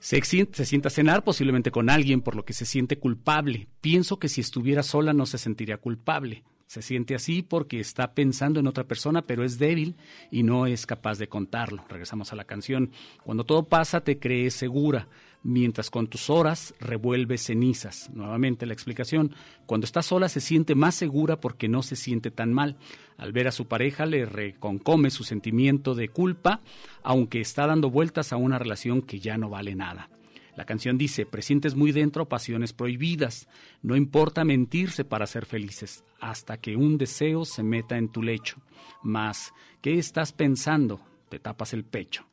[0.00, 3.68] Se, se, sienta a cenar posiblemente con alguien por lo que se siente culpable.
[3.80, 6.42] Pienso que si estuviera sola no se sentiría culpable.
[6.70, 9.96] Se siente así porque está pensando en otra persona, pero es débil
[10.30, 11.84] y no es capaz de contarlo.
[11.88, 12.92] Regresamos a la canción.
[13.24, 15.08] Cuando todo pasa te crees segura,
[15.42, 18.08] mientras con tus horas revuelve cenizas.
[18.14, 19.34] Nuevamente la explicación.
[19.66, 22.76] Cuando está sola se siente más segura porque no se siente tan mal.
[23.16, 26.60] Al ver a su pareja le reconcome su sentimiento de culpa,
[27.02, 30.08] aunque está dando vueltas a una relación que ya no vale nada.
[30.56, 33.48] La canción dice, presientes muy dentro pasiones prohibidas.
[33.82, 38.56] No importa mentirse para ser felices, hasta que un deseo se meta en tu lecho.
[39.02, 41.00] Mas, ¿qué estás pensando?
[41.28, 42.26] Te tapas el pecho.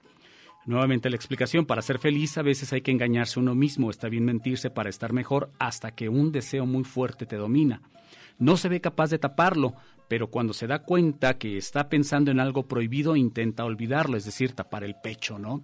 [0.65, 4.25] Nuevamente la explicación, para ser feliz a veces hay que engañarse uno mismo, está bien
[4.25, 7.81] mentirse para estar mejor hasta que un deseo muy fuerte te domina.
[8.37, 9.75] No se ve capaz de taparlo,
[10.07, 14.53] pero cuando se da cuenta que está pensando en algo prohibido intenta olvidarlo, es decir,
[14.53, 15.63] tapar el pecho, ¿no?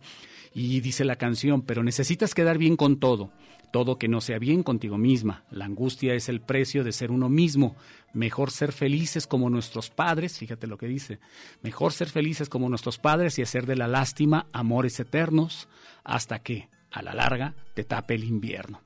[0.53, 3.31] Y dice la canción, pero necesitas quedar bien con todo,
[3.71, 5.45] todo que no sea bien contigo misma.
[5.49, 7.75] La angustia es el precio de ser uno mismo.
[8.13, 11.19] Mejor ser felices como nuestros padres, fíjate lo que dice,
[11.63, 15.67] mejor ser felices como nuestros padres y hacer de la lástima amores eternos
[16.03, 18.82] hasta que, a la larga, te tape el invierno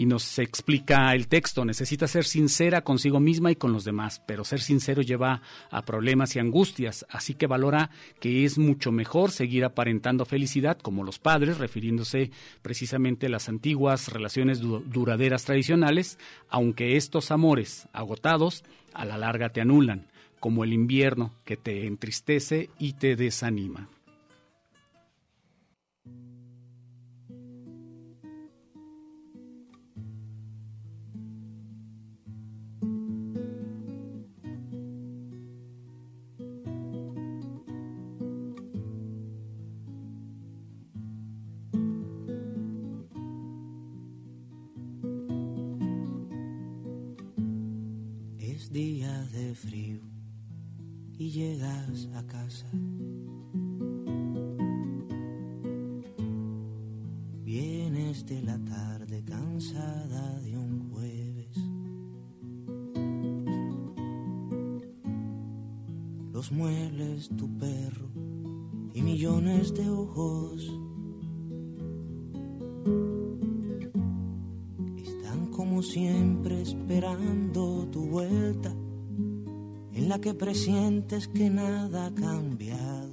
[0.00, 4.44] y nos explica el texto, necesita ser sincera consigo misma y con los demás, pero
[4.44, 9.62] ser sincero lleva a problemas y angustias, así que valora que es mucho mejor seguir
[9.62, 12.30] aparentando felicidad como los padres, refiriéndose
[12.62, 19.60] precisamente a las antiguas relaciones duraderas tradicionales, aunque estos amores agotados a la larga te
[19.60, 20.06] anulan,
[20.38, 23.90] como el invierno que te entristece y te desanima.
[49.54, 50.00] Frío
[51.18, 52.66] y llegas a casa.
[57.42, 61.56] Vienes de la tarde cansada de un jueves.
[66.32, 68.08] Los muebles, tu perro
[68.94, 70.72] y millones de ojos.
[74.96, 78.74] Están como siempre esperando tu vuelta
[80.10, 83.12] la que presientes que nada ha cambiado.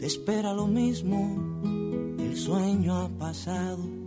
[0.00, 3.97] Te espera lo mismo, el sueño ha pasado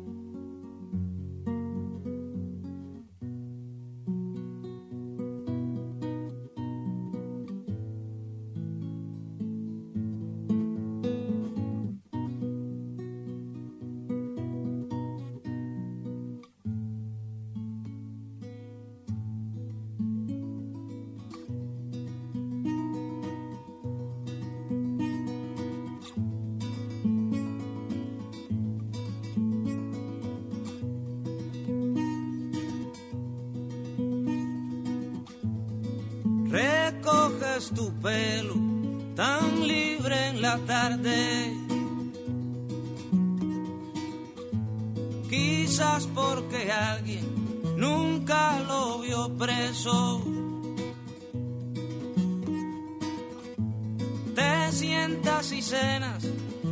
[54.72, 56.24] Te sientas y cenas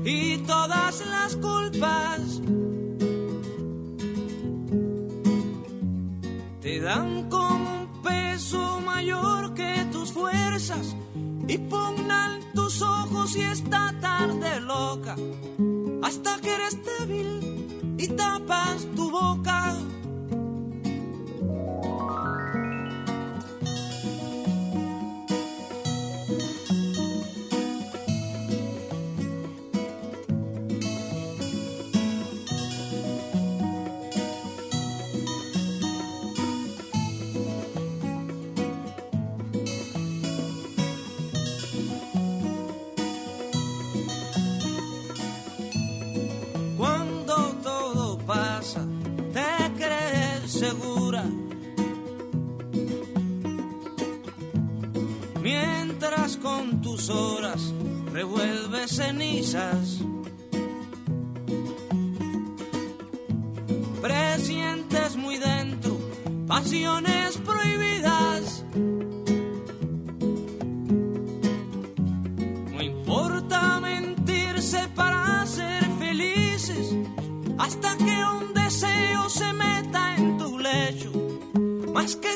[0.05, 2.21] y todas las culpas
[6.61, 9.85] te dan como un peso mayor que
[11.47, 15.17] y pugnan tus ojos y esta tarde loca
[16.01, 19.75] hasta que eres débil y tapas tu boca.
[57.09, 57.73] Horas
[58.11, 59.99] revuelve cenizas.
[64.01, 65.97] Presientes muy dentro
[66.47, 68.63] pasiones prohibidas.
[72.73, 76.95] No importa mentirse para ser felices
[77.57, 81.11] hasta que un deseo se meta en tu lecho.
[81.93, 82.29] Más que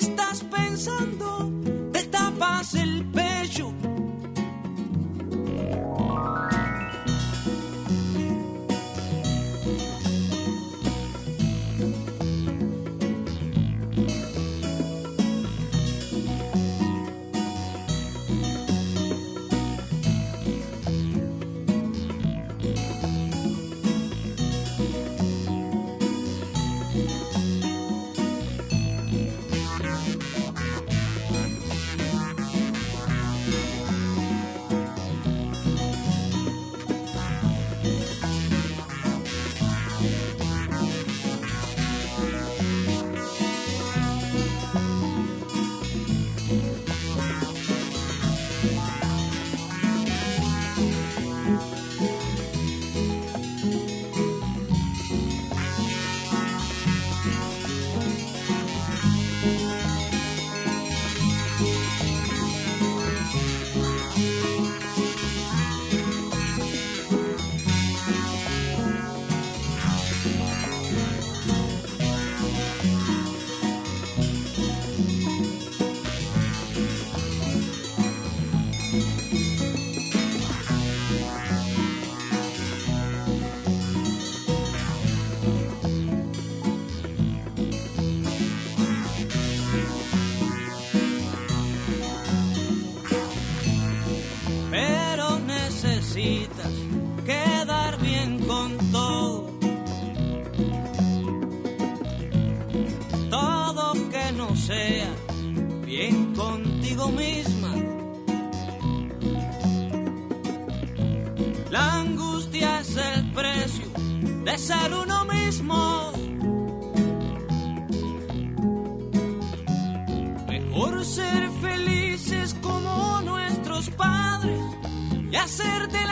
[125.33, 126.02] y hacer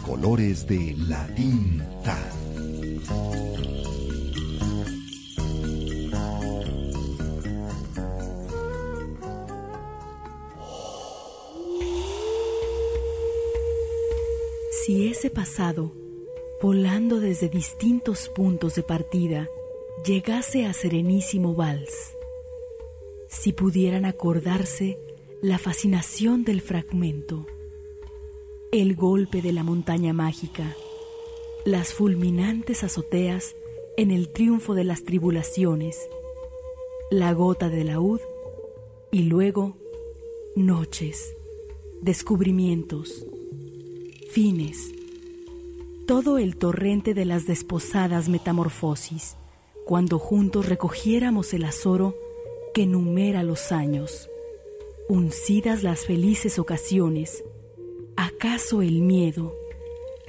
[0.00, 2.16] Colores de la tinta.
[14.84, 15.92] Si ese pasado,
[16.62, 19.48] volando desde distintos puntos de partida,
[20.04, 22.16] llegase a serenísimo vals,
[23.28, 24.98] si pudieran acordarse
[25.42, 27.46] la fascinación del fragmento,
[28.70, 30.76] el golpe de la montaña mágica,
[31.64, 33.54] las fulminantes azoteas
[33.96, 35.96] en el triunfo de las tribulaciones,
[37.10, 38.20] la gota de laúd
[39.10, 39.76] y luego
[40.54, 41.34] noches,
[42.02, 43.24] descubrimientos,
[44.30, 44.92] fines,
[46.06, 49.36] todo el torrente de las desposadas metamorfosis,
[49.86, 52.14] cuando juntos recogiéramos el azoro
[52.74, 54.28] que numera los años,
[55.08, 57.42] uncidas las felices ocasiones,
[58.18, 59.54] acaso el miedo,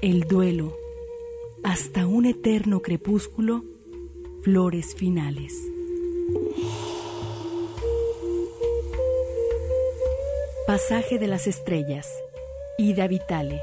[0.03, 0.77] el duelo,
[1.63, 3.63] hasta un eterno crepúsculo,
[4.43, 5.55] flores finales.
[10.67, 12.07] Pasaje de las estrellas,
[12.77, 13.59] Ida Vitale.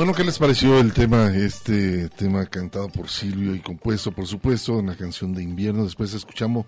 [0.00, 4.80] Bueno, ¿qué les pareció el tema, este tema cantado por Silvio y compuesto, por supuesto,
[4.80, 5.84] en la canción de invierno?
[5.84, 6.64] Después escuchamos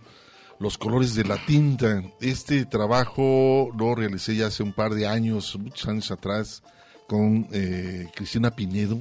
[0.59, 2.03] Los colores de la tinta.
[2.21, 6.63] Este trabajo lo realicé ya hace un par de años, muchos años atrás,
[7.09, 9.01] con eh, Cristina Pinedo,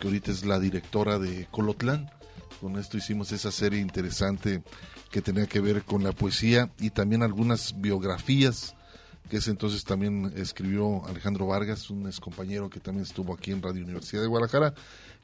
[0.00, 2.08] que ahorita es la directora de Colotlán.
[2.62, 4.62] Con esto hicimos esa serie interesante
[5.10, 8.77] que tenía que ver con la poesía y también algunas biografías
[9.28, 13.62] que ese entonces también escribió Alejandro Vargas, un ex compañero que también estuvo aquí en
[13.62, 14.74] Radio Universidad de Guadalajara,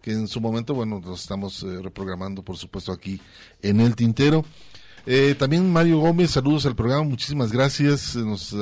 [0.02, 3.20] que en su momento, bueno, nos estamos eh, reprogramando, por supuesto, aquí
[3.62, 4.44] en el tintero.
[5.07, 8.14] Eh, también Mario Gómez, saludos al programa, muchísimas gracias.
[8.16, 8.57] Nos, eh,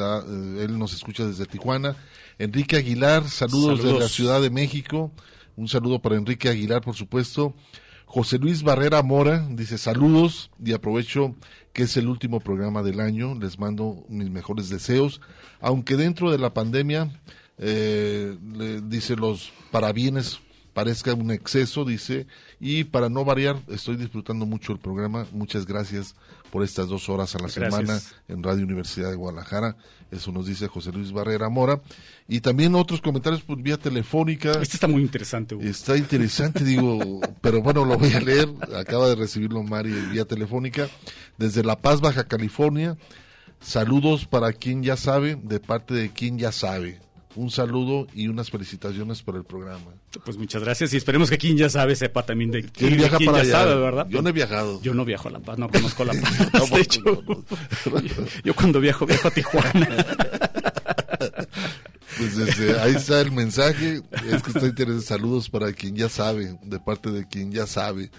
[0.60, 1.96] él nos escucha desde Tijuana.
[2.38, 3.98] Enrique Aguilar, saludos, Saludos.
[3.98, 5.12] de la Ciudad de México.
[5.56, 7.54] Un saludo para Enrique Aguilar, por supuesto.
[8.06, 11.34] José Luis Barrera Mora dice saludos y aprovecho
[11.72, 13.34] que es el último programa del año.
[13.34, 15.20] Les mando mis mejores deseos.
[15.60, 17.10] Aunque dentro de la pandemia,
[17.58, 20.40] eh, le dice los parabienes
[20.72, 22.26] parezca un exceso, dice,
[22.58, 25.26] y para no variar, estoy disfrutando mucho el programa.
[25.32, 26.14] Muchas gracias
[26.52, 27.64] por estas dos horas a la Gracias.
[27.64, 29.74] semana en Radio Universidad de Guadalajara.
[30.10, 31.80] Eso nos dice José Luis Barrera Mora.
[32.28, 34.50] Y también otros comentarios por vía telefónica.
[34.60, 35.54] Este está muy interesante.
[35.54, 35.64] Hugo.
[35.64, 38.50] Está interesante, digo, pero bueno, lo voy a leer.
[38.76, 40.90] Acaba de recibirlo Mari vía telefónica.
[41.38, 42.98] Desde La Paz, Baja California.
[43.62, 47.00] Saludos para quien ya sabe, de parte de quien ya sabe.
[47.34, 49.92] Un saludo y unas felicitaciones por el programa.
[50.24, 53.30] Pues muchas gracias y esperemos que quien ya sabe sepa también de ¿Quién viaja quién
[53.30, 53.58] para ya allá?
[53.70, 54.06] sabe, ¿verdad?
[54.10, 54.80] Yo no he viajado.
[54.82, 56.70] Yo no viajo a La Paz, no conozco La Paz.
[56.70, 57.00] de hecho,
[58.44, 59.88] yo cuando viajo, viajo a Tijuana.
[62.18, 64.02] Pues desde ahí está el mensaje.
[64.30, 65.06] Es que está interesante.
[65.06, 68.10] Saludos para quien ya sabe, de parte de quien ya sabe.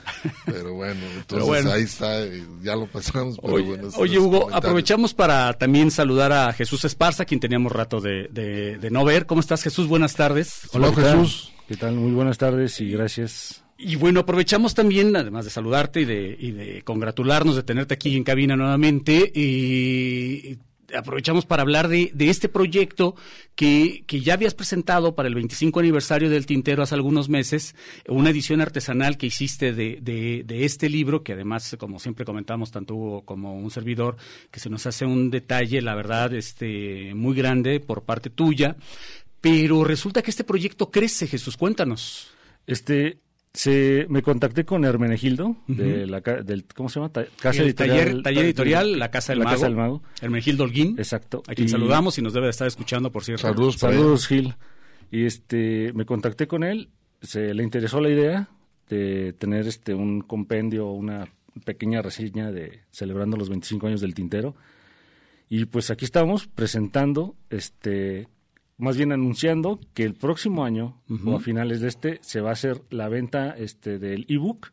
[0.46, 1.72] Pero bueno, entonces Pero bueno.
[1.72, 2.22] ahí está.
[2.24, 3.38] eh, Ya lo pasamos.
[3.42, 8.02] Pero Oye, bueno, oye, Hugo, aprovechamos para también saludar a Jesús Esparza, quien teníamos rato
[8.02, 9.26] de, de- de no ver.
[9.26, 9.88] ¿Cómo estás, Jesús?
[9.88, 10.62] Buenas tardes.
[10.74, 11.28] Hola, ¿qué tal?
[11.68, 11.96] ¿Qué tal?
[11.96, 13.64] Muy buenas tardes y gracias.
[13.78, 18.16] Y bueno, aprovechamos también, además de saludarte y de, y de congratularnos de tenerte aquí
[18.16, 20.58] en cabina nuevamente, y
[20.96, 23.16] aprovechamos para hablar de, este proyecto
[23.56, 27.76] que, que ya habías presentado para el 25 aniversario del Tintero hace algunos meses,
[28.08, 33.24] una edición artesanal que hiciste de, de, este libro, que además, como siempre comentamos, tanto
[33.26, 34.18] como un servidor,
[34.52, 38.76] que se nos hace un detalle, la verdad, este, muy grande por parte tuya.
[39.42, 42.30] Pero resulta que este proyecto crece, Jesús, cuéntanos.
[42.66, 43.20] Este,
[43.54, 47.10] se, me contacté con Hermenegildo, de la, ca- del, ¿cómo se llama?
[47.12, 47.98] Ta- Casa el Editorial.
[48.00, 49.56] taller, taller editorial, La Casa del La Mago.
[49.56, 50.04] Casa del Mago.
[50.22, 50.96] Hermenegildo Holguín.
[50.98, 51.44] Exacto.
[51.48, 53.44] A quien Y- saludamos y nos debe de estar escuchando, por cierto.
[53.78, 54.56] Saludos, Gil.
[55.12, 56.90] Y este, me contacté con él,
[57.22, 58.50] se le interesó la idea
[58.90, 61.28] de tener este un compendio, una
[61.64, 64.56] pequeña reseña de celebrando los 25 años del tintero.
[65.48, 68.28] Y pues aquí estamos presentando, este,
[68.78, 72.54] más bien anunciando que el próximo año o a finales de este se va a
[72.54, 74.72] hacer la venta este del ebook.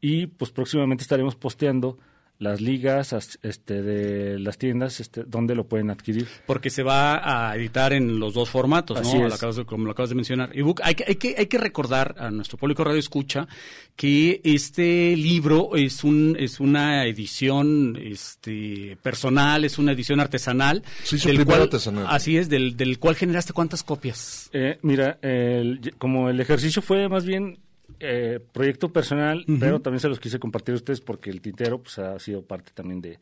[0.00, 1.98] Y pues próximamente estaremos posteando
[2.38, 6.26] las ligas as- este de las tiendas este donde lo pueden adquirir.
[6.46, 9.24] Porque se va a editar en los dos formatos, Así ¿no?
[9.24, 9.28] es.
[9.30, 10.50] Lo acabas de- como lo acabas de mencionar.
[10.52, 10.80] Ebook.
[10.82, 13.46] Hay que, hay, que, hay que recordar a nuestro público radio escucha
[13.94, 20.82] que este libro es un es una edición este personal, es una edición artesanal.
[21.04, 22.06] Sí, su del cual- artesanal.
[22.08, 24.50] Así es, del, del cual generaste cuántas copias.
[24.52, 27.58] Eh, mira, el- como el ejercicio fue más bien
[28.02, 31.98] eh, proyecto personal, pero también se los quise compartir a ustedes porque el tintero pues
[31.98, 33.18] ha sido parte también de,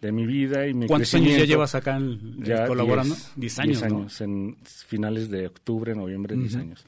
[0.00, 3.14] de mi vida y mi ¿Cuántos años ya llevas acá en- eh, colaborando?
[3.36, 6.60] Diez, Diez años, diez en finales de octubre, noviembre, 10 Ujú.
[6.62, 6.86] años.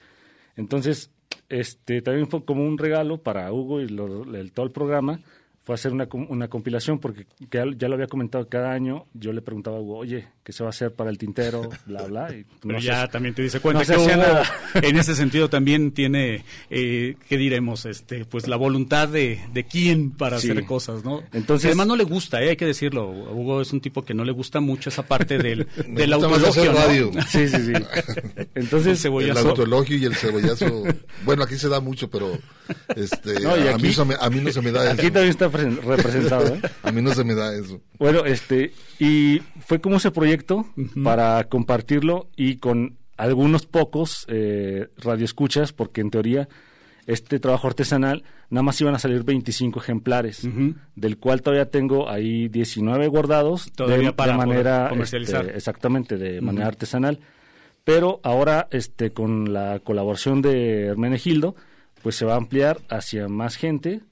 [0.56, 1.10] Entonces,
[1.48, 5.20] este también fue como un regalo para Hugo y lo- el, todo el programa,
[5.62, 9.32] fue hacer una, com- una compilación porque ya, ya lo había comentado cada año, yo
[9.32, 11.68] le preguntaba a Hugo, oye, ¿qué se va a hacer para el tintero?
[11.86, 12.34] Bla, bla.
[12.34, 14.50] Y Pero no se- ya también te dice cuenta no que hacía Hugo, nada.
[14.82, 17.84] en ese sentido también tiene, eh, ¿qué diremos?
[17.84, 20.50] Este, pues la voluntad de, de quién para Sí.
[20.50, 21.22] hacer cosas, ¿no?
[21.32, 23.10] Entonces- además no le gusta, eh, hay que decirlo.
[23.10, 26.42] Hugo es un tipo que no le gusta mucho esa parte del, del gusta más
[26.44, 26.78] autoelogio, hacer ¿no?
[26.78, 27.10] radio.
[27.28, 28.44] Sí, sí, sí.
[28.54, 29.40] Entonces, El cebollazo.
[29.40, 30.84] el autoelogio y el cebollazo.
[31.24, 32.38] bueno, aquí se da mucho, pero
[32.96, 35.12] este, No, y a, mí aquí- a mí no se me da Aquí eso.
[35.12, 36.54] también está representado.
[36.54, 36.60] ¿eh?
[36.82, 37.80] A mí no se me da eso.
[37.98, 40.66] Bueno, este, y fue como ese proyecto
[41.02, 46.48] para compartirlo y con algunos pocos eh, radioescuchas, porque en teoría
[47.06, 50.46] este trabajo artesanal nada más iban a salir 25 ejemplares,
[50.94, 55.46] del cual todavía tengo ahí 19 guardados Todavía de, para de manera comercializar.
[55.46, 57.18] este, exactamente de manera artesanal.
[57.84, 61.56] Pero ahora este con la colaboración de Hermenegildo,
[62.02, 64.02] pues se va a ampliar hacia más gente.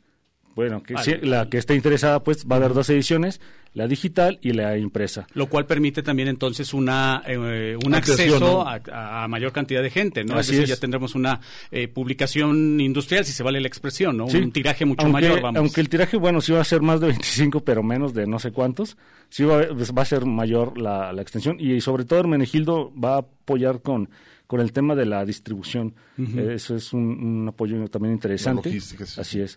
[0.59, 3.41] Bueno, que Al- sí, la que esté interesada, pues va a haber dos ediciones,
[3.75, 5.29] la digital y la impresa.
[5.35, 8.63] Lo cual permite también entonces una eh, un acceso ¿no?
[8.63, 10.35] a, a mayor cantidad de gente, ¿no?
[10.35, 10.71] Así es decir, es.
[10.71, 11.39] ya tendremos una
[11.71, 14.29] eh, publicación industrial, si se vale la expresión, ¿no?
[14.29, 14.39] Sí.
[14.39, 15.61] Un tiraje mucho Aunque- mayor, vamos.
[15.61, 18.41] Aunque el tiraje, bueno, sí va a ser más de 25, pero menos de no
[18.41, 18.97] sé cuántos,
[19.29, 22.93] sí va, a- pues, va a ser mayor la, la extensión y sobre todo Hermenegildo
[22.99, 24.11] va a apoyar con,
[24.49, 25.95] con el tema de la distribución.
[26.19, 28.71] Eh, eso es un, un apoyo también interesante.
[28.71, 29.21] La logística, sí.
[29.21, 29.57] Así es.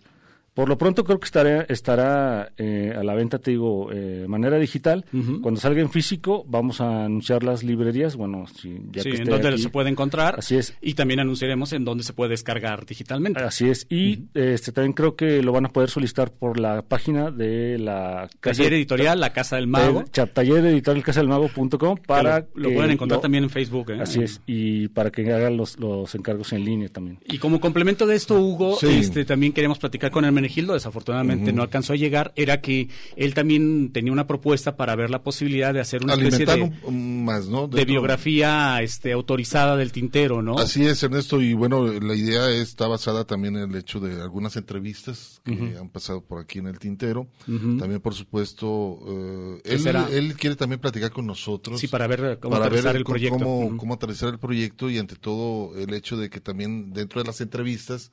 [0.54, 4.58] Por lo pronto creo que estará, estará eh, a la venta, te digo, de manera
[4.58, 5.04] digital.
[5.40, 9.22] Cuando salga en físico, vamos a anunciar las librerías, bueno, si, ya Sí, que en
[9.22, 9.62] esté donde aquí.
[9.62, 10.34] se puede encontrar.
[10.38, 10.74] Así es.
[10.82, 13.40] Y también anunciaremos en dónde se puede descargar digitalmente.
[13.42, 13.86] Así es.
[13.88, 18.28] Y este también creo que lo van a poder solicitar por la página de la
[18.40, 20.04] Taller Editorial, La Casa del Mago.
[20.12, 23.44] Cha- Taller Editorial Casa del Mago.com para Que lo, lo que pueden encontrar lo- también
[23.44, 23.90] en Facebook.
[23.90, 23.98] ¿eh?
[24.02, 24.40] Así es.
[24.46, 27.18] Y para que hagan los, los encargos en línea también.
[27.26, 28.86] Y como complemento de esto, Hugo, Sí.
[28.88, 33.92] este, también queremos platicar con Hermenegildo, desafortunadamente no alcanzó a llegar, era que él también
[33.92, 37.24] tenía una propuesta para ver la posibilidad de hacer una especie Alimentar de, un, un
[37.24, 37.68] más, ¿no?
[37.68, 40.58] de biografía este, autorizada del tintero, ¿no?
[40.58, 44.56] Así es, Ernesto, y bueno, la idea está basada también en el hecho de algunas
[44.56, 47.28] entrevistas que han pasado por aquí en el tintero.
[47.46, 51.80] También, por supuesto, eh, ¿Qué él, él quiere también platicar con nosotros.
[51.80, 53.38] Sí, para ver cómo aterrizar el cómo- proyecto.
[53.38, 57.26] Cómo, cómo aterrizar el proyecto y ante todo el hecho de que también dentro de
[57.26, 58.10] las entrevistas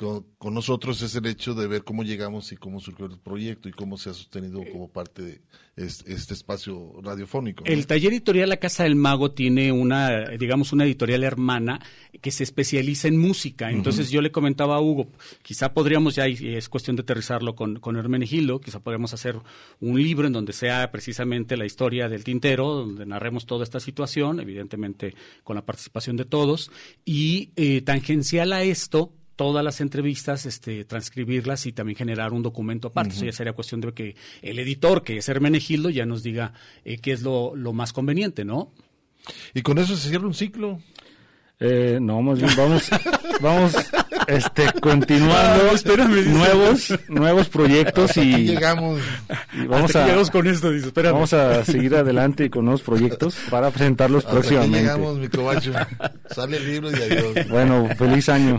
[0.00, 3.68] con, con nosotros es el hecho de ver cómo llegamos y cómo surgió el proyecto
[3.68, 5.40] y cómo se ha sostenido como parte de
[5.76, 7.64] este, este espacio radiofónico.
[7.64, 7.70] ¿no?
[7.70, 11.80] El taller editorial La Casa del Mago tiene una, digamos, una editorial hermana
[12.22, 13.70] que se especializa en música.
[13.70, 15.08] Entonces yo le comentaba a Hugo,
[15.42, 19.36] quizá podríamos ya, y es cuestión de aterrizarlo con, con Hermenegildo, quizá podríamos hacer
[19.80, 24.40] un libro en donde sea precisamente la historia del tintero, donde narremos toda esta situación,
[24.40, 26.70] evidentemente con la participación de todos,
[27.04, 32.88] y eh, tangencial a esto, todas las entrevistas, este, transcribirlas y también generar un documento
[32.88, 33.14] aparte.
[33.14, 36.52] Eso ya sería cuestión de que el editor, que es Hermenegildo, ya nos diga
[36.84, 38.70] eh, qué es lo, lo más conveniente, ¿no?
[39.54, 40.82] Y con eso se cierra un ciclo.
[41.58, 42.90] Eh, no, más bien vamos,
[43.40, 43.72] vamos
[44.26, 49.00] este, continuando Ah, espérame, nuevos, nuevos proyectos y, Aquí llegamos.
[49.52, 51.12] y vamos a llegamos con esto, dice, espérame.
[51.14, 54.78] vamos a seguir adelante con nuevos proyectos para presentarlos Hasta aquí próximamente.
[54.80, 55.72] llegamos, mi cobacho.
[56.30, 57.48] Sale el libro y adiós.
[57.48, 58.58] Bueno, feliz año.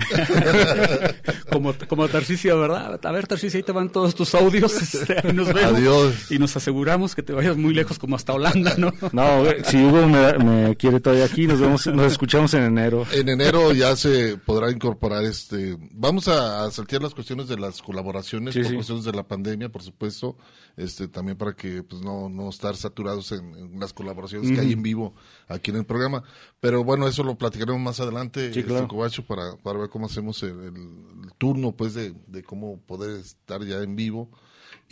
[1.50, 3.00] como, como Tarcisio, ¿verdad?
[3.04, 4.74] A ver, Tarcisio, ahí te van todos tus audios.
[4.82, 5.74] este, nos vemos.
[5.78, 6.32] Adiós.
[6.32, 8.92] Y nos aseguramos que te vayas muy lejos, como hasta Holanda, ¿no?
[9.12, 13.06] No, si Hugo me, me quiere todavía aquí, nos vemos, nos escuchamos en enero.
[13.14, 15.78] En enero ya se podrá incorporar este.
[15.94, 18.76] Vamos a, a saltear las cuestiones de las colaboraciones, Sí, por sí.
[18.76, 20.38] cuestiones de la pandemia, por supuesto.
[20.78, 24.74] Este, también para que pues no, no estar saturados en, en las colaboraciones que hay
[24.74, 25.16] en vivo
[25.48, 26.24] aquí en el programa.
[26.60, 28.88] Pero bueno, eso lo platicaremos más adelante, Sí, este, claro.
[28.88, 33.20] Covacho, para, para ver cómo hacemos el, el- el turno, pues, de, de cómo poder
[33.20, 34.30] estar ya en vivo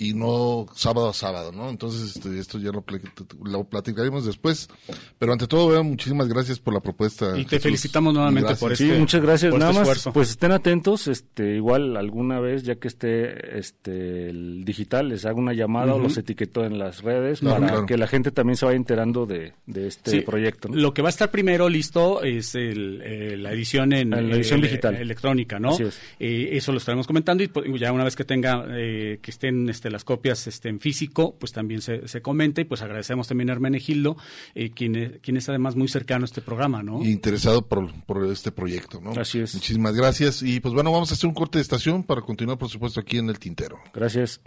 [0.02, 1.70] y no sábado a sábado, ¿no?
[1.70, 3.02] Entonces, este, esto ya lo, pla-
[3.43, 4.70] lo platicaremos después.
[5.18, 7.38] Pero ante todo, vea, muchísimas gracias por la propuesta.
[7.38, 7.64] Y te Jesús.
[7.64, 8.60] felicitamos nuevamente Gracias.
[8.62, 9.54] por Sí, este- muchas gracias.
[9.54, 10.14] Nada este más, esfuerzo.
[10.14, 11.08] pues estén atentos.
[11.10, 16.00] Este, igual alguna vez, ya que esté este el digital, les hago una llamada o
[16.00, 17.86] los etiqueto en las redes Claro, para claro.
[17.86, 20.70] que la gente también se vaya enterando de, de este Sí, proyecto.
[20.70, 20.76] ¿no?
[20.76, 24.60] Lo que va a estar primero listo es el, eh, la edición en La edición
[24.60, 24.95] eh, digital.
[24.95, 25.72] electrónica, ¿no?
[25.72, 26.00] Así es.
[26.20, 29.68] Eh, eso lo estaremos comentando y pues, ya una vez que tenga eh, que estén
[29.70, 33.50] este, las copias este, en físico, pues también se, se comenta y pues agradecemos también
[33.50, 34.18] a Hermenegildo,
[34.56, 37.04] eh, quien, es- quien es además muy cercano a este programa, ¿no?
[37.04, 39.12] y interesado por, por este proyecto, ¿no?
[39.12, 39.54] Así es.
[39.56, 40.42] Muchísimas gracias.
[40.44, 43.18] Y pues bueno, vamos a hacer un corte de estación para continuar, por supuesto, aquí
[43.18, 43.80] en el Tintero.
[43.94, 44.42] Gracias.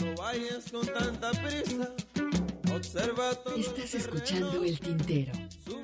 [0.00, 1.90] No vayas con tanta prisa.
[3.56, 5.32] Estás escuchando El Tintero.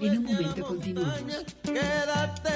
[0.01, 1.45] En un momento continuamos.
[1.63, 2.51] Quédate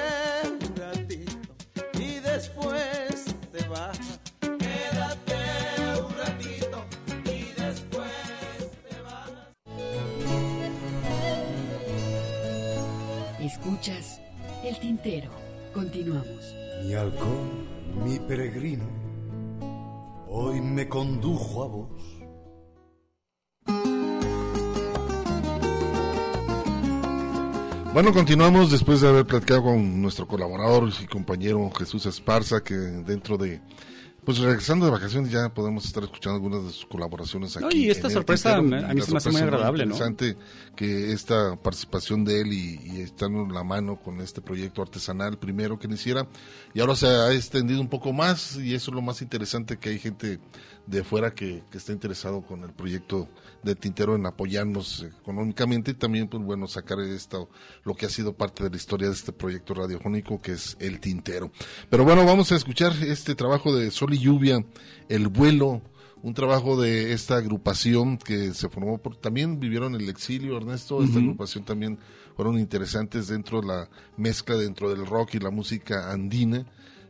[13.65, 14.21] Escuchas
[14.63, 15.31] El Tintero.
[15.73, 16.55] Continuamos.
[16.85, 17.67] Mi halcón,
[18.05, 18.85] mi peregrino,
[20.29, 21.89] hoy me condujo a vos.
[27.95, 33.39] Bueno, continuamos después de haber platicado con nuestro colaborador y compañero Jesús Esparza, que dentro
[33.39, 33.63] de,
[34.25, 37.65] pues regresando de vacaciones ya podemos estar escuchando algunas de sus colaboraciones aquí.
[37.65, 38.87] No, y esta sorpresa Tintero.
[38.89, 39.95] a mí se me hace muy agradable, ¿no?
[39.95, 40.37] interesante
[40.75, 45.39] que esta participación de él y, y estando en la mano con este proyecto artesanal
[45.39, 46.27] primero que le hiciera,
[46.73, 49.91] y ahora se ha extendido un poco más, y eso es lo más interesante que
[49.91, 50.41] hay gente
[50.87, 53.29] de fuera que, que está interesado con el proyecto
[53.63, 57.49] de Tintero en apoyarnos económicamente y también, pues bueno, sacar esto,
[57.85, 61.01] lo que ha sido parte de la historia de este proyecto radiofónico que es El
[61.01, 61.51] Tintero.
[61.89, 64.65] Pero bueno, vamos a escuchar este trabajo de Sol y Lluvia,
[65.09, 65.83] El Vuelo,
[66.23, 71.19] un trabajo de esta agrupación que se formó por, también vivieron el exilio, Ernesto, esta
[71.19, 71.99] agrupación también
[72.35, 76.67] fueron interesantes dentro de la mezcla dentro del rock y la música andina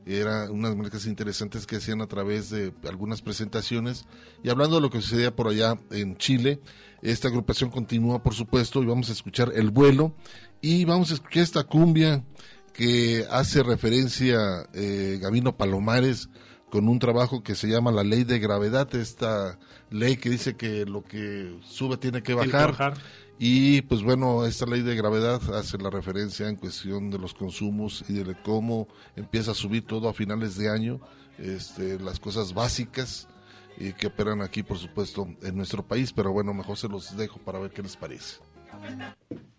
[0.06, 4.04] era unas marcas interesantes que hacían a través de algunas presentaciones.
[4.42, 6.60] Y hablando de lo que sucedía por allá en Chile
[7.04, 10.14] esta agrupación continúa por supuesto y vamos a escuchar el vuelo.
[10.62, 12.24] Y vamos a escuchar esta cumbia
[12.72, 16.30] que hace referencia eh, Gabino Palomares
[16.70, 19.58] con un trabajo que se llama la ley de gravedad, esta
[19.90, 22.94] ley que dice que lo que sube Tiene que bajar.
[23.38, 28.04] Y pues bueno, esta ley de gravedad hace la referencia en cuestión de los consumos
[28.08, 31.00] y de cómo empieza a subir todo a finales de año,
[31.38, 33.28] este, las cosas básicas
[33.76, 36.12] y que operan aquí, por supuesto, en nuestro país.
[36.12, 38.40] Pero bueno, mejor se los dejo para ver qué les parece.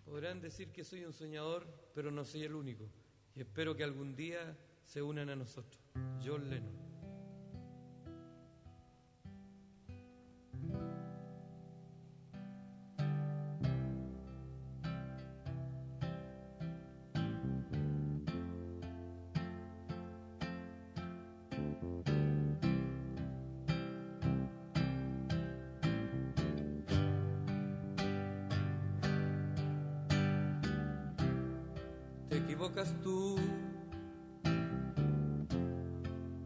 [0.04, 2.88] Podrán decir que soy un soñador, pero no soy el único.
[3.34, 5.78] Y espero que algún día se unan a nosotros.
[6.24, 6.85] John Lennon.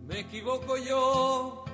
[0.07, 1.65] Me equivoco yo,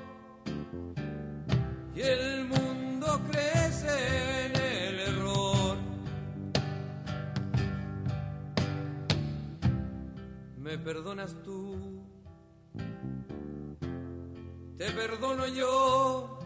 [1.95, 5.77] y el mundo crece en el error.
[10.59, 12.03] Me perdonas tú,
[14.79, 16.39] te perdono yo,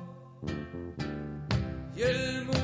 [1.94, 2.59] y el mundo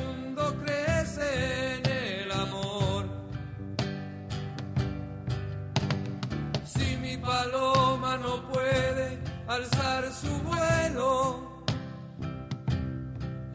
[9.57, 11.65] alzar su vuelo,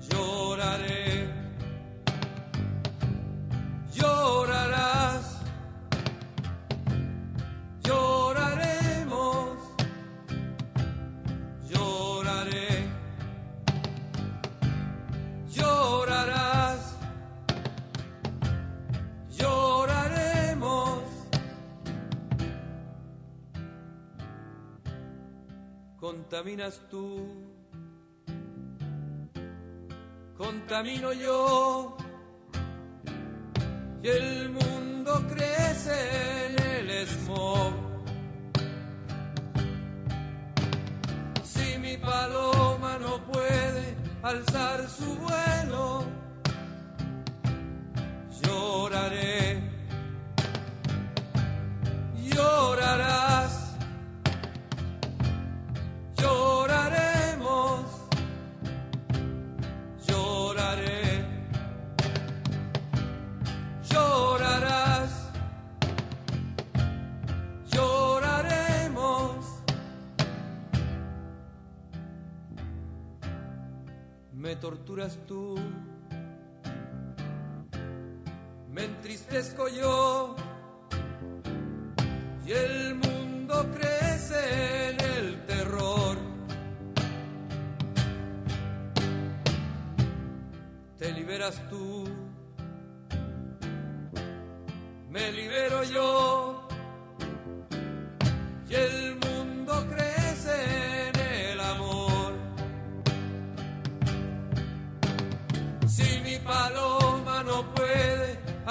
[0.10, 1.21] lloraré,
[26.42, 27.28] contaminas tú,
[30.36, 31.96] contamino yo,
[34.02, 37.74] y el mundo crece en el smog.
[41.44, 46.06] Si mi paloma no puede alzar su vuelo,
[48.42, 49.61] lloraré,
[74.62, 75.56] torturas tú,
[78.72, 80.36] me entristezco yo
[82.46, 86.18] y el mundo crece en el terror.
[91.00, 92.08] Te liberas tú,
[95.10, 96.41] me libero yo,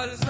[0.00, 0.29] puede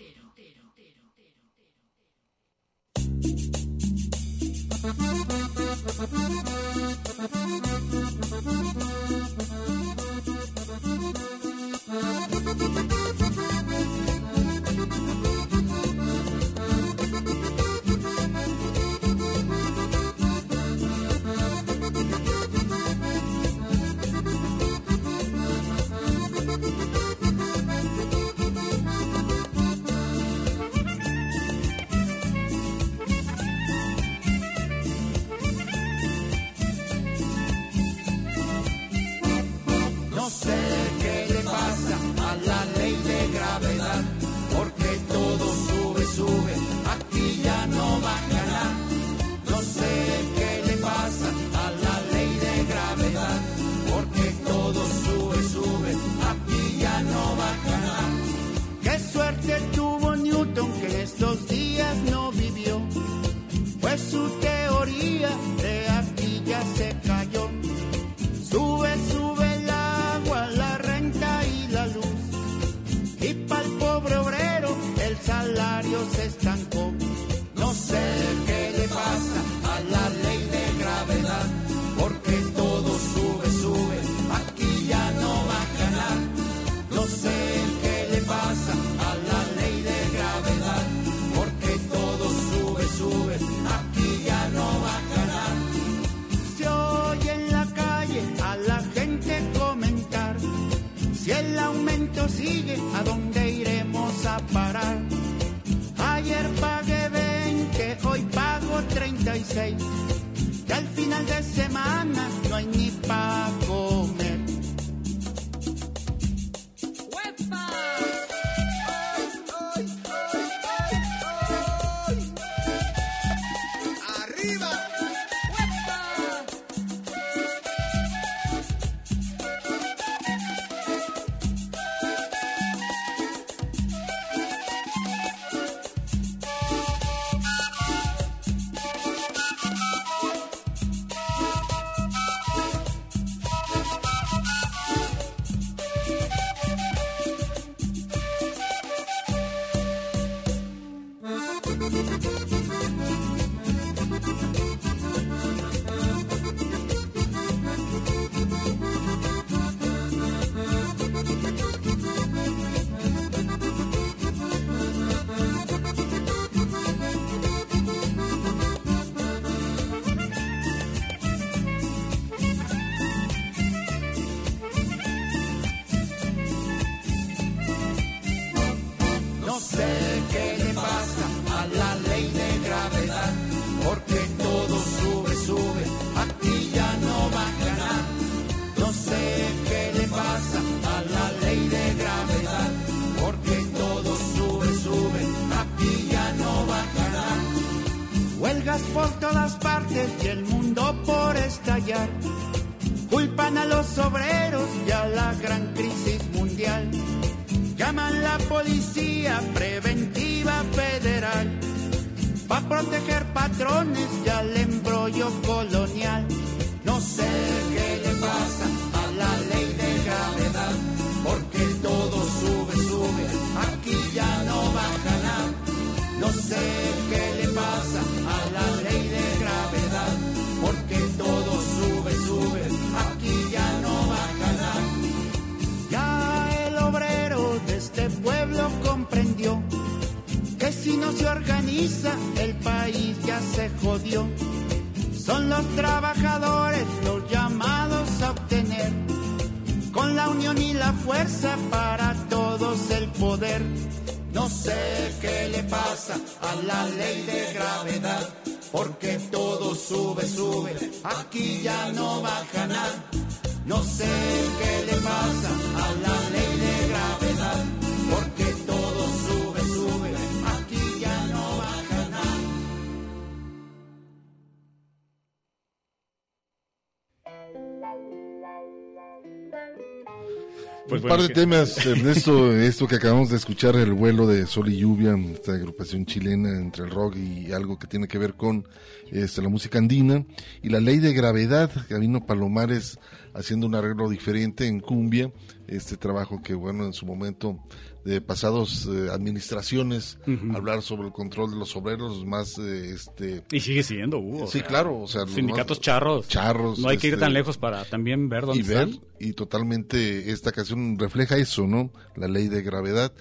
[281.61, 286.05] Temas, Ernesto, esto que acabamos de escuchar, el vuelo de Sol y Lluvia, esta agrupación
[286.05, 288.67] chilena entre el rock y algo que tiene que ver con
[289.11, 290.25] este, la música andina,
[290.63, 292.99] y la ley de gravedad, Gabino Palomares
[293.33, 295.31] haciendo un arreglo diferente en cumbia,
[295.67, 297.59] este trabajo que bueno en su momento
[298.03, 300.17] de pasados eh, administraciones,
[300.55, 304.43] hablar sobre el control de los obreros, más eh, este Y sigue siendo, Hugo.
[304.45, 306.27] o Sí, sea, claro, o sea, los sindicatos más- charros.
[306.27, 309.05] charros, No hay que ir este, tan lejos para también ver dónde y ver están.
[309.19, 311.91] y totalmente esta canción refleja eso, ¿no?
[312.15, 313.13] La ley de gravedad.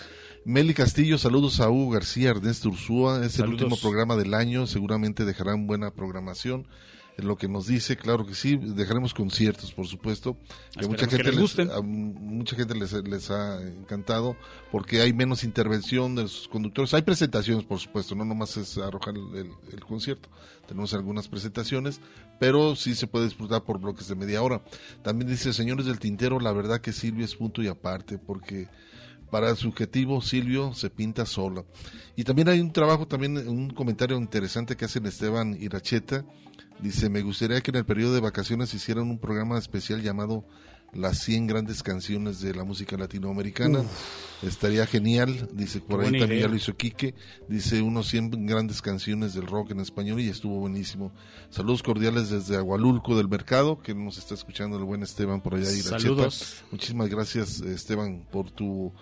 [0.47, 5.27] Meli Castillo, saludos a Hugo García, Ernesto Ursúa, es el último programa del año, seguramente
[5.27, 6.67] dejarán buena programación.
[7.21, 10.37] Es lo que nos dice, claro que sí, dejaremos conciertos, por supuesto.
[10.79, 11.71] Que mucha que gente les gusten.
[11.71, 14.37] a mucha gente les, les ha encantado
[14.73, 16.95] porque hay menos intervención de sus conductores.
[16.95, 20.29] Hay presentaciones, por supuesto, no nomás es arrojar el, el- el concierto.
[20.67, 22.01] Tenemos algunas presentaciones,
[22.39, 24.63] pero sí se puede disfrutar por bloques de media hora.
[25.03, 28.69] También dice, señores del tintero, la verdad que Silvia es punto y aparte, porque
[29.31, 31.65] para su objetivo Silvio se pinta sola.
[32.17, 36.25] Y también hay un trabajo, también un comentario interesante que hacen Esteban Iracheta.
[36.83, 40.45] Dice, me gustaría que en el periodo de vacaciones hicieran un programa especial llamado
[40.93, 43.83] Las 100 grandes canciones de la música latinoamericana.
[44.43, 45.49] Estaría genial.
[45.53, 46.47] Dice, por Qué ahí también idea.
[46.47, 47.15] ya lo hizo Quique.
[47.49, 51.13] Dice, unos 100 grandes canciones del rock en español y estuvo buenísimo.
[51.51, 55.71] Saludos cordiales desde Agualulco del Mercado, que nos está escuchando el buen Esteban por allá.
[55.71, 55.99] Iracheta.
[56.01, 56.65] Saludos.
[56.71, 58.93] Muchísimas gracias, Esteban, por tu...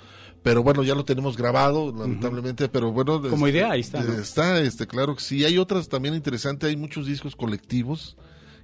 [0.42, 3.20] Pero bueno, ya lo tenemos grabado, lamentablemente, pero bueno...
[3.20, 4.12] Como este, idea, ahí está, ¿no?
[4.14, 5.44] Está, este, claro que sí.
[5.44, 8.16] Hay otras también interesantes, hay muchos discos colectivos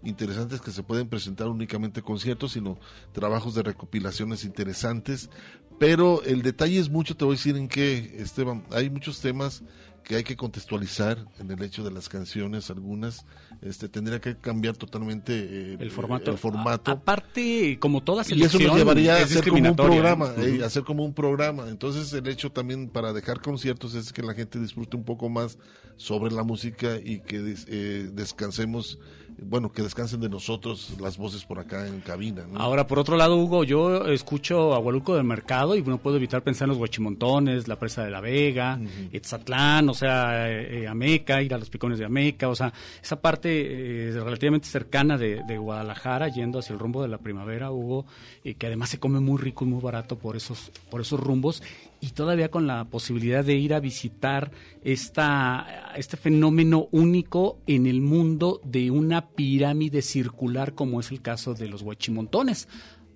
[0.04, 2.78] interesantes que se pueden presentar únicamente conciertos, sino
[3.12, 5.30] trabajos de recopilaciones interesantes.
[5.78, 9.62] Pero el detalle es mucho, te voy a decir en qué, Esteban, hay muchos temas
[10.04, 13.24] que hay que contextualizar en el hecho de las canciones, algunas
[13.62, 16.30] este tendría que cambiar totalmente eh, el formato.
[16.30, 16.90] El formato.
[16.90, 20.84] A- aparte, como toda y eso nos llevaría a hacer como un programa, eh, hacer
[20.84, 21.70] como un programa.
[21.70, 25.58] Entonces el hecho también para dejar conciertos es que la gente disfrute un poco más
[25.96, 28.98] sobre la música y que des- eh, descansemos,
[29.42, 32.44] bueno, que descansen de nosotros las voces por acá en cabina.
[32.50, 32.58] ¿no?
[32.60, 36.42] Ahora, por otro lado, Hugo, yo escucho a Hualuco del Mercado y no puedo evitar
[36.42, 38.78] pensar en los Guachimontones, la presa de la Vega,
[39.12, 42.72] Etzatlán, o sea, eh, eh, Ameca, ir a los picones de Ameca, o sea,
[43.02, 47.70] esa parte eh, relativamente cercana de, de Guadalajara, yendo hacia el rumbo de la primavera,
[47.70, 48.06] Hugo,
[48.42, 51.62] y que además se come muy rico y muy barato por esos, por esos rumbos,
[52.04, 54.50] y todavía con la posibilidad de ir a visitar
[54.82, 61.54] esta, este fenómeno único en el mundo de una pirámide circular como es el caso
[61.54, 62.68] de los huachimontones,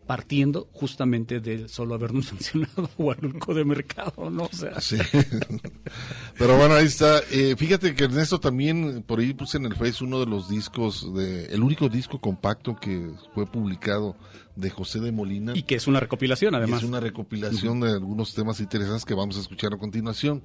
[0.09, 4.45] partiendo justamente de solo habernos mencionado Hualulco de Mercado, ¿no?
[4.45, 4.97] O sea, Sí.
[6.39, 7.21] Pero bueno, ahí está.
[7.31, 11.15] Eh, fíjate que Ernesto también, por ahí puse en el Face uno de los discos,
[11.15, 14.17] de, el único disco compacto que fue publicado
[14.57, 15.53] de José de Molina.
[15.55, 16.83] y que es una recopilación además.
[16.83, 20.43] Es una recopilación de algunos temas interesantes que vamos a escuchar a continuación.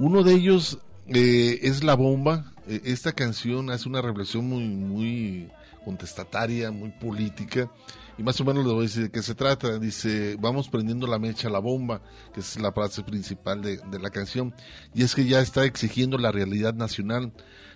[0.00, 2.52] Uno de ellos eh, es La Bomba.
[2.66, 5.48] Eh, esta canción hace una reflexión muy, muy
[5.84, 7.70] contestataria, muy política.
[8.18, 9.78] Y más o menos le voy a decir de qué se trata.
[9.78, 12.02] Dice, vamos prendiendo la mecha la bomba,
[12.34, 14.52] que es la frase principal de, de la canción.
[14.92, 17.32] Y es que ya está exigiendo la realidad nacional.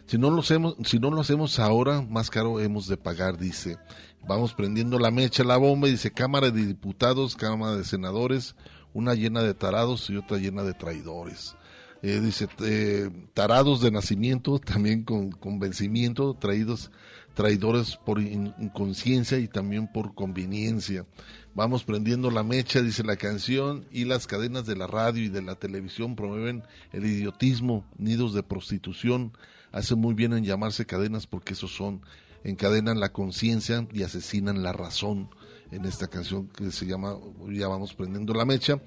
[0.07, 3.79] Si no, lo hacemos, si no lo hacemos ahora, más caro hemos de pagar, dice.
[4.27, 8.57] Vamos prendiendo la mecha la bomba y dice Cámara de Diputados, Cámara de Senadores,
[8.93, 11.57] una llena de tarados y otra llena de traidores.
[12.03, 16.91] Eh, dice eh, tarados de nacimiento, también con convencimiento, traídos
[17.35, 21.07] traidores por in- inconsciencia y también por conveniencia.
[21.55, 25.43] Vamos prendiendo la mecha, dice la canción, y las cadenas de la radio y de
[25.43, 29.33] la televisión promueven el idiotismo, nidos de prostitución.
[29.71, 32.03] Hacen muy bien en llamarse cadenas porque esos son,
[32.45, 35.29] encadenan la conciencia y asesinan la razón
[35.71, 37.17] en esta canción que se llama
[37.51, 38.81] Ya vamos prendiendo la mecha.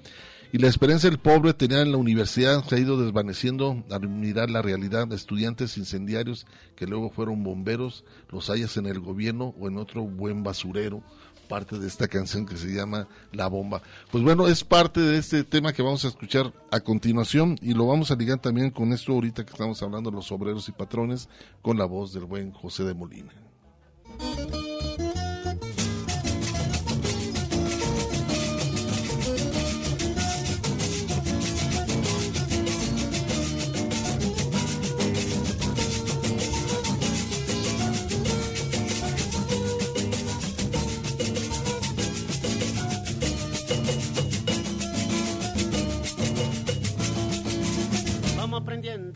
[0.52, 4.50] Y la experiencia del pobre tenía en la universidad se ha ido desvaneciendo al mirar
[4.50, 5.12] la realidad.
[5.12, 6.46] Estudiantes incendiarios
[6.76, 11.02] que luego fueron bomberos, los hayas en el gobierno o en otro buen basurero.
[11.48, 13.80] Parte de esta canción que se llama La Bomba.
[14.10, 17.86] Pues bueno, es parte de este tema que vamos a escuchar a continuación y lo
[17.86, 21.28] vamos a ligar también con esto ahorita que estamos hablando de los obreros y patrones
[21.62, 23.32] con la voz del buen José de Molina.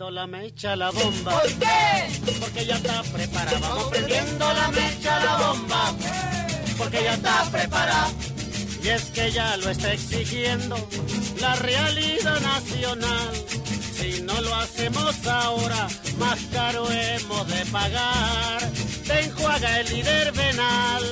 [0.01, 1.41] Prendiendo la mecha, la bomba.
[1.41, 2.39] ¿Por qué?
[2.39, 3.59] Porque ya está preparada.
[3.59, 5.93] Vamos prendiendo la mecha, la bomba.
[6.77, 8.09] Porque ya está preparada.
[8.83, 10.75] Y es que ya lo está exigiendo
[11.39, 13.31] la realidad nacional.
[13.93, 15.87] Si no lo hacemos ahora,
[16.17, 18.71] más caro hemos de pagar.
[19.05, 21.03] Te enjuaga el líder venal,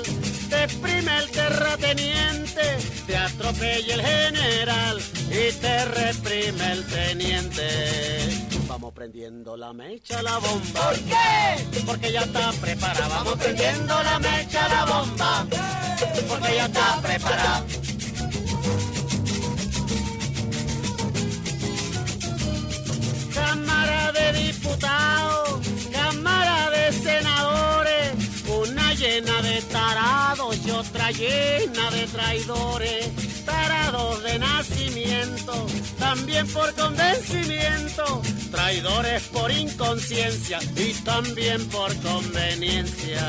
[0.50, 8.49] te exprime el terrateniente, te atropella el general y te reprime el teniente.
[8.80, 10.86] Vamos prendiendo la mecha, la bomba.
[10.86, 11.82] ¿Por qué?
[11.86, 13.10] Porque ya está preparada.
[13.10, 15.46] Vamos prendiendo la mecha, la bomba.
[16.30, 17.66] Porque ya está preparada.
[23.34, 25.60] Cámara de Diputados,
[25.92, 28.14] Cámara de Senadores,
[28.48, 33.10] una llena de tarados y otra llena de traidores,
[33.50, 35.68] tarados de nacimiento,
[35.98, 38.22] también por convencimiento,
[38.52, 43.22] traidores por inconsciencia y también por conveniencia.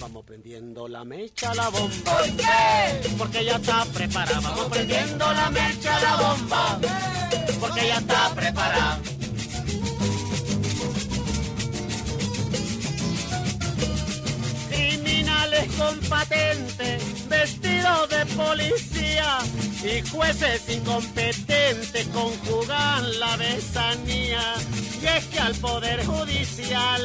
[0.00, 2.12] Vamos prendiendo la mecha, la bomba.
[2.12, 3.08] ¿Por qué?
[3.18, 4.40] Porque ya está preparada.
[4.40, 6.78] Vamos prendiendo la mecha, la bomba.
[7.60, 9.00] Porque ya está preparada.
[15.46, 16.98] Criminales con patente,
[17.28, 19.38] vestidos de policía
[19.82, 24.54] y jueces incompetentes conjugan la besanía.
[25.00, 27.02] Y es que al Poder Judicial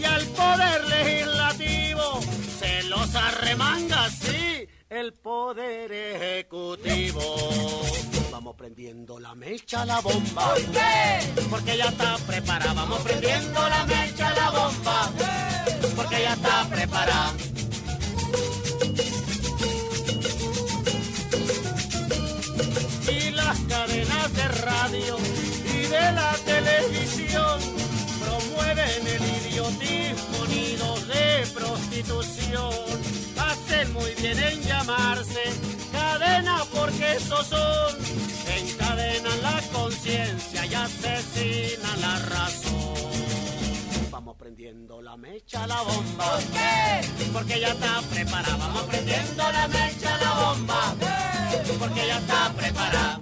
[0.00, 2.20] y al Poder Legislativo
[2.58, 7.36] se los arremanga así el Poder Ejecutivo.
[8.30, 10.54] Vamos prendiendo la mecha, la bomba.
[10.54, 11.42] ¿Por qué?
[11.50, 12.72] Porque ya está preparada.
[12.72, 15.10] Vamos prendiendo la mecha, la bomba.
[15.96, 17.34] porque ya está preparada.
[23.50, 25.16] Las cadenas de radio
[25.64, 27.58] y de la televisión
[28.22, 32.72] promueven el idiotismo nidos de prostitución.
[33.36, 35.42] Hacen muy bien en llamarse
[35.90, 37.96] cadena porque esos son.
[38.56, 43.10] Encadenan la conciencia y asesinan la razón.
[44.12, 46.24] Vamos prendiendo la mecha, la bomba.
[46.24, 47.28] ¿Por qué?
[47.32, 48.56] Porque ya está preparada.
[48.58, 50.94] Vamos prendiendo la mecha, la bomba.
[51.80, 53.20] Porque ya está preparada.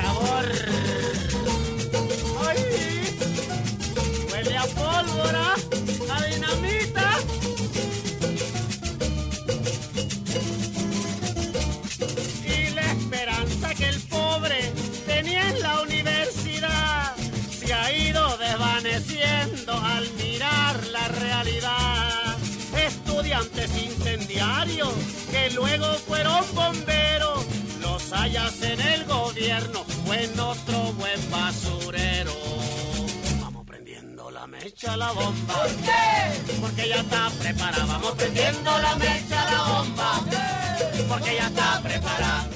[0.00, 0.46] Sabor.
[2.46, 2.60] ¡Ay!
[4.30, 5.54] Huele a pólvora,
[6.14, 7.08] a dinamita.
[12.44, 14.72] Y la esperanza que el pobre
[15.06, 17.16] tenía en la universidad
[17.50, 22.36] se ha ido desvaneciendo al mirar la realidad.
[22.86, 24.92] Estudiantes incendiarios
[25.32, 27.44] que luego fueron bomberos,
[28.08, 32.32] los hayas en el gobierno o en otro buen basurero.
[33.40, 35.54] Vamos prendiendo la mecha, la bomba.
[35.54, 36.56] ¿Por qué?
[36.60, 37.86] Porque ya está preparada.
[37.86, 40.20] Vamos prendiendo la mecha, la bomba.
[41.08, 42.48] Porque ya está preparada.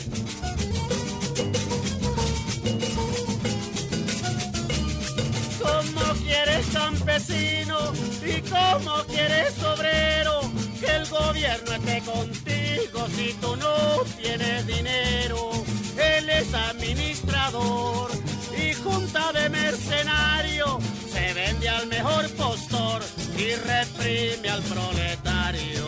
[5.62, 7.92] ¿Cómo quieres campesino
[8.24, 10.40] y cómo quieres obrero
[10.82, 15.50] que el gobierno esté contigo si tú no tienes dinero?
[15.96, 18.10] Él es administrador
[18.56, 20.82] y junta de mercenarios
[21.12, 23.02] se vende al mejor postor
[23.36, 25.86] y reprime al proletario.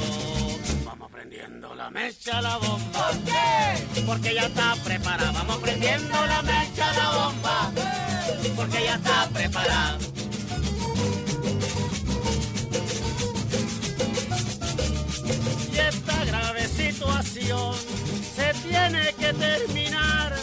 [0.84, 3.08] Vamos prendiendo la mecha, la bomba.
[3.08, 4.02] ¿Por qué?
[4.06, 5.32] Porque ya está preparada.
[5.32, 7.72] Vamos prendiendo la mecha, la bomba.
[8.56, 9.98] Porque ya está preparada.
[18.34, 20.34] Se tiene que terminar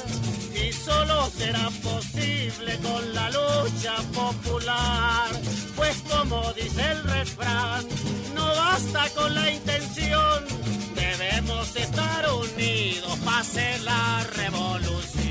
[0.54, 5.30] y solo será posible con la lucha popular.
[5.76, 7.86] Pues como dice el refrán,
[8.36, 10.46] no basta con la intención,
[10.96, 15.31] debemos estar unidos para hacer la revolución.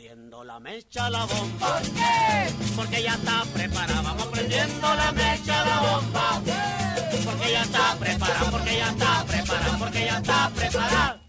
[0.00, 1.78] Prendiendo la mecha, la bomba.
[1.78, 2.54] ¿Por qué?
[2.74, 4.00] Porque ya está preparada.
[4.00, 6.42] Vamos prendiendo la mecha, la bomba.
[7.22, 11.22] Porque ya está preparada, porque ya está preparada, porque ya está preparada.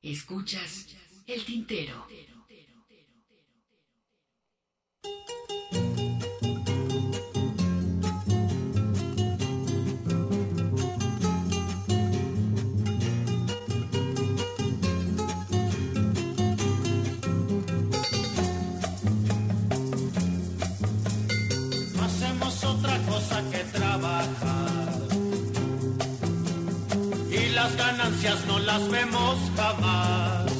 [0.00, 0.86] Escuchas
[1.26, 2.06] el tintero.
[27.66, 30.52] Las ganancias no las vemos jamás.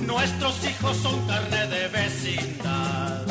[0.00, 3.22] Nuestros hijos son carne de vecindad.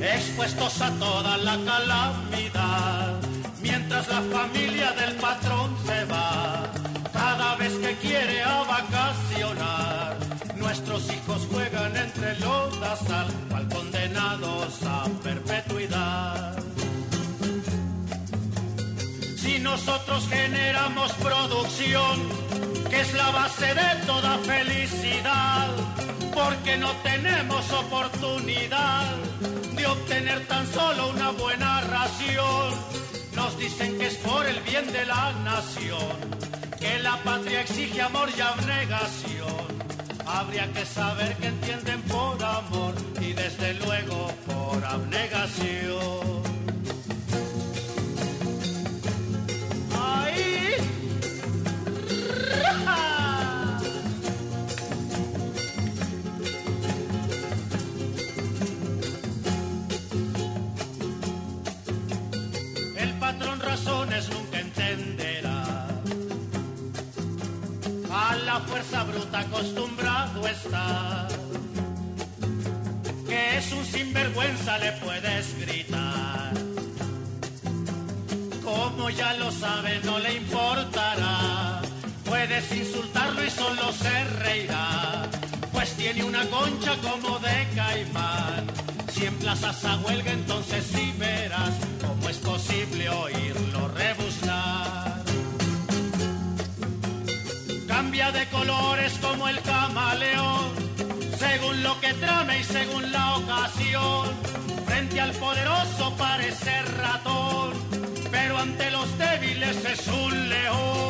[0.00, 3.20] Expuestos a toda la calamidad.
[3.62, 6.64] Mientras la familia del patrón se va.
[7.12, 10.16] Cada vez que quiere a vacacionar.
[10.56, 16.47] Nuestros hijos juegan entre lodazal, cual condenados a perpetuidad.
[19.70, 22.16] Nosotros generamos producción,
[22.88, 25.68] que es la base de toda felicidad,
[26.34, 29.14] porque no tenemos oportunidad
[29.76, 32.68] de obtener tan solo una buena ración.
[33.36, 36.14] Nos dicen que es por el bien de la nación,
[36.80, 39.68] que la patria exige amor y abnegación.
[40.26, 46.47] Habría que saber que entienden por amor y desde luego por abnegación.
[62.96, 65.88] El patrón razones nunca entenderá.
[68.12, 71.28] A la fuerza bruta acostumbrado está.
[73.26, 76.52] Que es un sinvergüenza, le puedes gritar.
[78.62, 81.67] Como ya lo sabe, no le importará.
[82.38, 85.28] Puedes insultarlo y solo se reirá,
[85.72, 88.64] pues tiene una concha como de caimán.
[89.12, 95.24] Si en emplazas a huelga, entonces sí verás cómo es posible oírlo rebuznar.
[97.88, 100.70] Cambia de colores como el camaleón,
[101.36, 104.28] según lo que trame y según la ocasión.
[104.86, 107.72] Frente al poderoso parece ratón,
[108.30, 111.08] pero ante los débiles es un león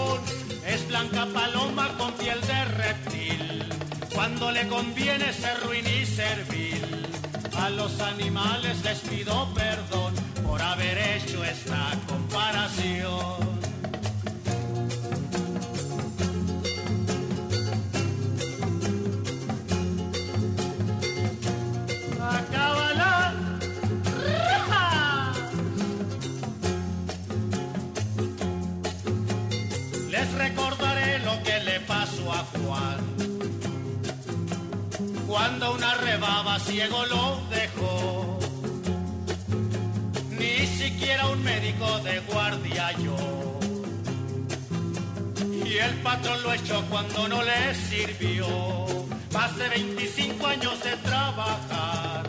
[0.69, 3.65] es blanca paloma con piel de reptil,
[4.15, 7.07] cuando le conviene ser ruin y servil.
[7.57, 10.15] A los animales les pido perdón
[10.47, 13.47] por haber hecho esta comparación.
[35.28, 38.38] Cuando una rebaba ciego lo dejó.
[40.30, 43.60] Ni siquiera un médico de guardia yo.
[45.66, 48.46] Y el patrón lo echó cuando no le sirvió.
[49.34, 52.22] Más de 25 años de trabajar,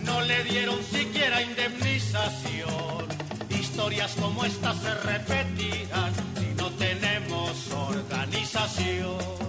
[0.00, 3.04] no le dieron siquiera indemnización.
[3.50, 9.45] Historias como estas se repetirán si no tenemos organización.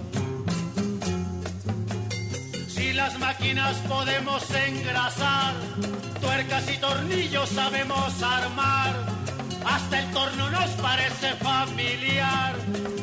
[2.97, 5.53] Las máquinas podemos engrasar,
[6.19, 8.95] tuercas y tornillos sabemos armar.
[9.63, 12.55] Hasta el torno nos parece familiar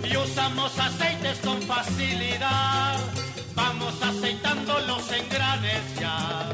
[0.02, 2.96] y usamos aceites con facilidad.
[3.54, 6.48] Vamos aceitando los engranes ya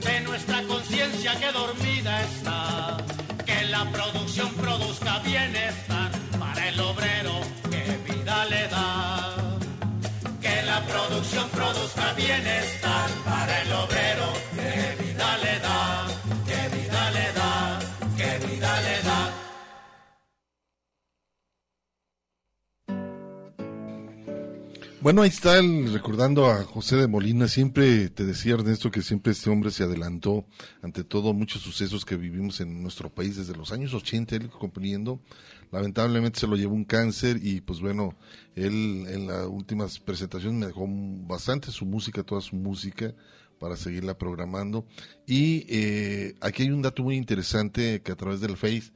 [0.00, 2.96] de nuestra conciencia que dormida está.
[3.44, 7.40] Que la producción produzca bienestar para el obrero
[7.70, 9.15] que vida le da.
[10.76, 16.06] La producción produzca bienestar para el obrero que vida le da.
[16.44, 17.78] Que vida le da,
[18.18, 19.32] que vida le da.
[25.00, 27.48] Bueno, ahí está el- recordando a José de Molina.
[27.48, 30.44] Siempre te decía Ernesto que siempre este hombre se adelantó
[30.82, 35.20] ante todo muchos sucesos que vivimos en nuestro país desde los años 80, él componiendo.
[35.72, 38.16] Lamentablemente se lo llevó un cáncer y pues bueno,
[38.54, 43.14] él en las últimas presentaciones me dejó bastante su música, toda su música
[43.58, 44.86] para seguirla programando.
[45.26, 48.92] Y eh, aquí hay un dato muy interesante que a través del Face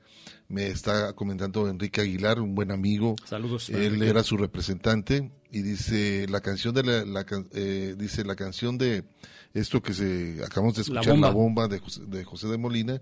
[0.49, 3.17] me está comentando Enrique Aguilar, un buen amigo.
[3.25, 4.09] Saludos, Él Enrique.
[4.09, 9.05] era su representante y dice la canción de la, eh, dice la canción de
[9.55, 11.31] esto que se acabamos de escuchar la Bomba.
[11.31, 13.01] bomba, de, José, de José de Molina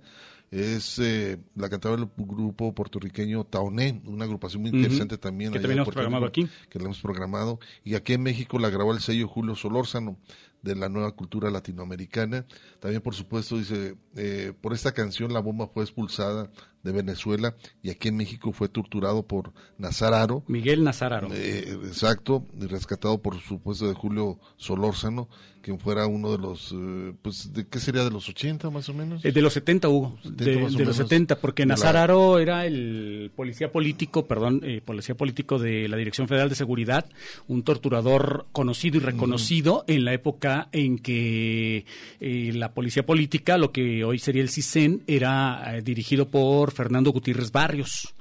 [0.51, 5.81] es eh, la cantaba el grupo puertorriqueño Taoné, una agrupación muy interesante también Que también
[5.81, 6.49] hemos programado aquí.
[6.71, 10.17] que la hemos programado y aquí en México la grabó el sello Julio Solórzano
[10.63, 12.45] de la nueva cultura latinoamericana.
[12.81, 16.51] También, por supuesto, dice, eh, por esta canción la bomba fue expulsada
[16.83, 20.45] de Venezuela y aquí en México fue torturado por Nazararo.
[20.47, 21.29] Miguel Nazararo.
[21.33, 25.29] Eh, exacto, y rescatado por supuesto de Julio Solórzano,
[25.61, 28.05] quien fuera uno de los, eh, pues, ¿de qué sería?
[28.05, 29.25] ¿De los 80 más o menos?
[29.25, 33.31] Eh, de los 70 hubo, 70 de, los menos, 70, porque la- Nazararo era el
[33.35, 37.07] policía político, perdón, eh, policía político de la Dirección Federal de Seguridad,
[37.49, 41.85] un torturador conocido y reconocido en la época en que
[42.21, 48.15] la policía política, lo que hoy sería el CISEN, era dirigido por Fernando Gutiérrez Barrios.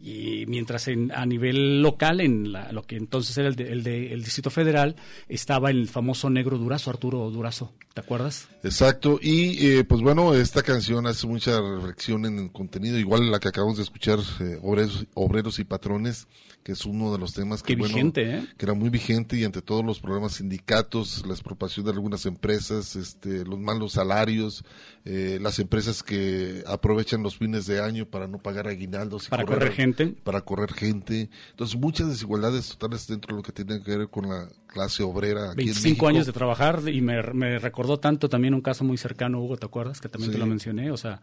[0.00, 3.82] Y mientras en, a nivel local, en la- lo que entonces era el, de- el
[3.82, 4.96] de- el Distrito Federal,
[5.28, 8.48] estaba el famoso negro Durazo, Arturo Durazo, ¿te acuerdas?
[8.62, 13.40] Exacto, y eh, pues bueno, esta canción hace mucha reflexión en el contenido, igual la
[13.40, 16.26] que acabamos de escuchar, eh, obreros, obreros y patrones,
[16.64, 18.46] que es uno de los temas que, bueno, vigente, ¿eh?
[18.56, 22.96] que era muy vigente y ante todos los problemas sindicatos, la expropiación de algunas empresas,
[22.96, 24.64] este, los malos salarios,
[25.04, 29.26] eh, las empresas que aprovechan los fines de año para no pagar aguinaldos.
[29.26, 30.06] y Para correr gente.
[30.24, 31.28] Para correr gente.
[31.50, 35.50] Entonces, muchas desigualdades totales dentro de lo que tiene que ver con la clase obrera.
[35.52, 36.08] Aquí en 25 México.
[36.08, 39.66] años de trabajar y me, me recordó tanto también un caso muy cercano, Hugo, ¿te
[39.66, 40.00] acuerdas?
[40.00, 40.34] Que también Sí.
[40.36, 41.20] te lo mencioné, o sea,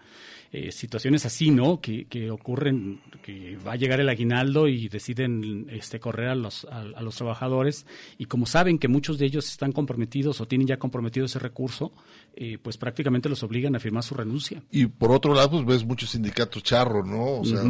[0.51, 1.81] eh, situaciones así, ¿no?
[1.81, 5.30] Que, que ocurren, que va a llegar el aguinaldo y deciden
[5.69, 7.85] este, correr a los, a, a los trabajadores
[8.17, 11.91] y como saben que muchos de ellos están comprometidos o tienen ya comprometido ese recurso,
[12.33, 14.63] eh, pues prácticamente los obligan a firmar su renuncia.
[14.71, 17.39] Y por otro lado, pues ves muchos sindicatos charro, ¿no?
[17.39, 17.61] O sea,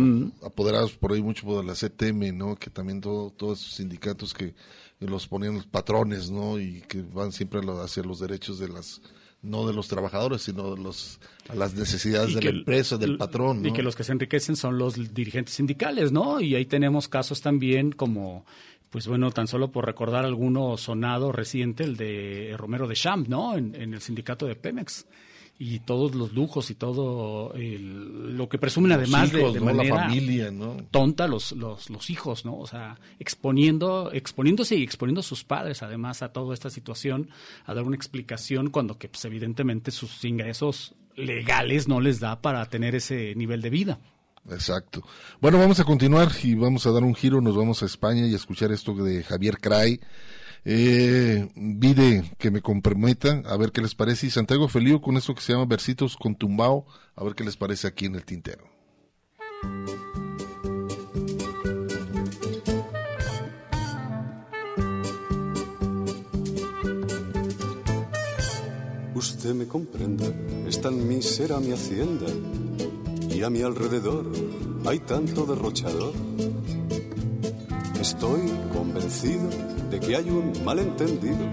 [0.46, 2.56] apoderados por ahí mucho por la CTM, ¿no?
[2.56, 4.54] Que también todo, todos esos sindicatos que
[5.00, 6.60] los ponían los patrones, ¿no?
[6.60, 9.02] Y que van siempre hacia los derechos de las,
[9.42, 11.20] no de los trabajadores, sino de los,
[11.50, 13.68] a las necesidades Y de que la empresa, del patrón, ¿no?
[13.68, 16.42] Y que los que se enriquecen son los dirigentes sindicales, ¿no?
[16.42, 18.46] Y ahí tenemos casos también como,
[18.90, 23.58] pues bueno, tan solo por recordar alguno sonado reciente, el de Romero de Champ, ¿no?
[23.58, 25.06] En, en el sindicato de Pemex.
[25.64, 29.66] Y todos los lujos y todo el- lo que presumen además de- hijos, de, ¿no?
[29.68, 30.76] La manera familia, ¿no?
[30.90, 32.58] tonta los, los, los hijos, ¿no?
[32.58, 37.30] O sea, exponiendo, exponiéndose y exponiendo a sus padres además a toda esta situación,
[37.66, 42.66] a dar una explicación cuando que pues, evidentemente sus ingresos legales no les da para
[42.66, 44.00] tener ese nivel de vida.
[44.50, 45.04] Exacto.
[45.42, 48.34] Bueno, vamos a continuar y vamos a dar un giro, nos vamos a España y
[48.34, 50.00] a escuchar esto de Javier Cray.
[50.64, 54.28] Eh, Vide que me comprometa, a ver qué les parece.
[54.28, 56.86] Y Santiago Feliu con esto que se llama Versitos con Tumbao,
[57.16, 58.66] a ver qué les parece aquí en el tintero.
[69.16, 70.26] Usted me comprenda,
[70.68, 72.26] es tan mísera mi hacienda
[73.30, 74.32] y a mi alrededor
[74.86, 76.14] hay tanto derrochador.
[78.00, 79.48] Estoy convencido
[79.92, 81.46] de que hay un malentendido.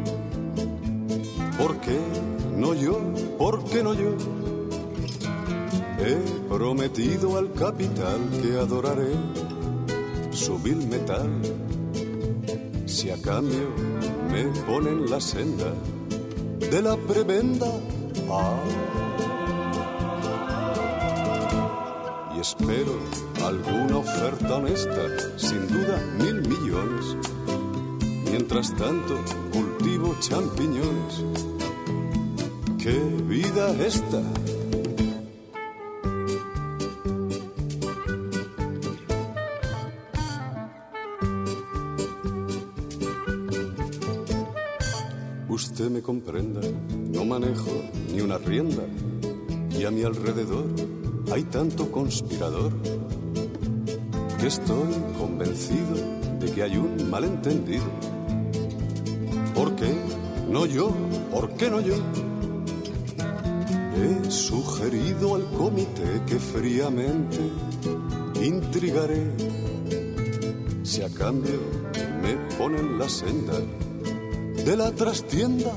[1.59, 1.99] ¿Por qué
[2.57, 3.01] no yo?
[3.37, 4.11] ¿Por qué no yo?
[5.99, 9.13] He prometido al capital que adoraré
[10.31, 11.29] su vil metal.
[12.87, 13.71] Si a cambio
[14.31, 15.73] me ponen la senda
[16.71, 17.67] de la prebenda.
[18.31, 18.63] Ah.
[22.37, 22.93] Y espero
[23.45, 25.03] alguna oferta honesta,
[25.37, 27.17] sin duda mil millones.
[28.31, 29.17] Mientras tanto,
[29.53, 31.25] cultivo champiñones.
[32.79, 34.23] ¡Qué vida esta!
[45.49, 46.61] Usted me comprenda,
[47.13, 47.71] no manejo
[48.13, 48.85] ni una rienda
[49.79, 50.67] y a mi alrededor
[51.33, 52.73] hay tanto conspirador
[54.39, 55.95] que estoy convencido
[56.41, 58.18] de que hay un malentendido.
[59.59, 59.93] ¿Por qué
[60.49, 60.95] no yo?
[61.33, 61.97] ¿Por qué no yo?
[63.97, 67.41] He sugerido al comité que fríamente
[68.41, 69.27] intrigaré
[70.85, 71.59] si a cambio
[72.23, 73.55] me ponen la senda
[74.65, 75.73] de la trastienda.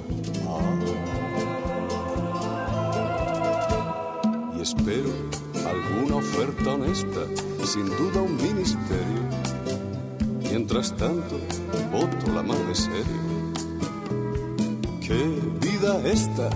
[0.48, 0.80] Ah.
[4.60, 5.10] Y espero
[5.66, 7.22] alguna oferta honesta,
[7.66, 9.24] sin duda un ministerio.
[10.52, 11.40] Mientras tanto,
[11.92, 13.31] voto la mar de serio.
[15.12, 15.26] ¡Qué
[15.60, 16.50] vida esta!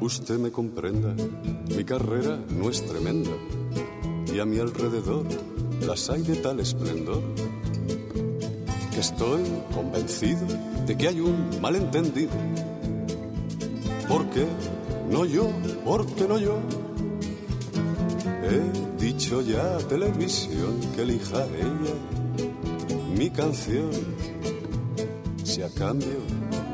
[0.00, 1.14] Usted me comprenda,
[1.68, 3.30] mi carrera no es tremenda
[4.34, 5.24] y a mi alrededor
[5.86, 7.22] las hay de tal esplendor
[8.92, 10.48] que estoy convencido
[10.84, 12.32] de que hay un malentendido.
[14.08, 14.46] ¿Por qué
[15.08, 15.48] no yo?
[15.84, 16.85] ¿Por qué no yo?
[18.48, 21.94] He dicho ya a televisión que elija ella
[23.16, 23.90] mi canción
[25.42, 26.20] si a cambio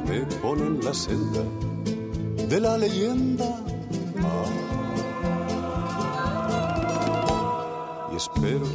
[0.08, 1.42] me ponen la senda
[2.48, 3.64] de la leyenda.
[4.22, 4.46] Ah.
[8.12, 8.66] Y espero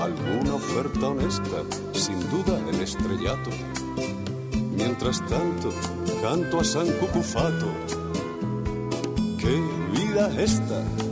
[0.00, 1.62] alguna oferta honesta,
[1.92, 3.50] sin duda el estrellato.
[4.74, 5.70] Mientras tanto,
[6.22, 7.66] canto a San Cucufato.
[9.38, 9.62] ¡Qué
[9.92, 11.09] vida esta!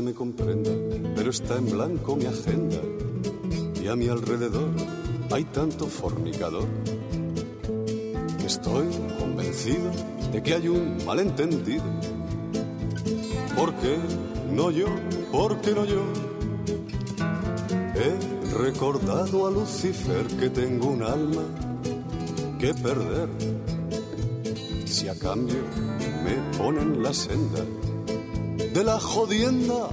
[0.00, 0.70] Me comprenda,
[1.16, 2.78] pero está en blanco mi agenda
[3.82, 4.70] y a mi alrededor
[5.30, 6.66] hay tanto fornicador
[8.48, 8.88] estoy
[9.18, 9.90] convencido
[10.32, 11.84] de que hay un malentendido.
[13.54, 13.98] ¿Por qué
[14.50, 14.86] no yo?
[15.30, 16.02] ¿Por qué no yo?
[17.94, 21.42] He recordado a Lucifer que tengo un alma
[22.58, 23.28] que perder
[24.86, 25.62] si a cambio
[26.24, 27.62] me ponen la senda
[28.72, 29.88] de la jodienda.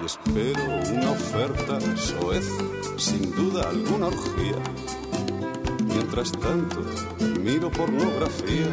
[0.00, 0.62] Y espero
[0.94, 2.46] una oferta soez,
[2.96, 4.56] sin duda alguna orgía.
[5.84, 6.84] Mientras tanto,
[7.40, 8.68] miro pornografía.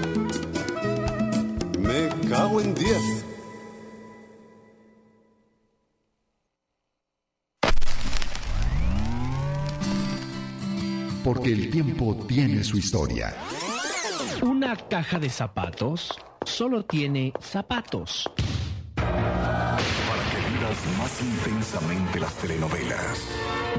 [1.80, 3.26] Me cago en diez.
[11.24, 13.36] Porque el tiempo tiene su historia.
[14.46, 16.16] Una caja de zapatos
[16.46, 18.30] solo tiene zapatos.
[18.94, 19.78] Para
[20.30, 23.28] que vivas más intensamente las telenovelas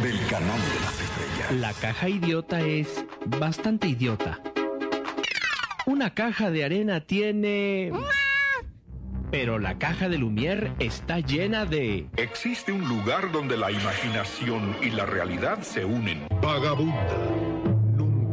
[0.03, 1.53] del canal de las estrellas.
[1.61, 3.05] La caja idiota es
[3.39, 4.41] bastante idiota.
[5.87, 7.93] Una caja de arena tiene...
[9.31, 12.09] pero la caja de Lumière está llena de...
[12.17, 16.27] Existe un lugar donde la imaginación y la realidad se unen.
[16.43, 17.56] Vagabunda.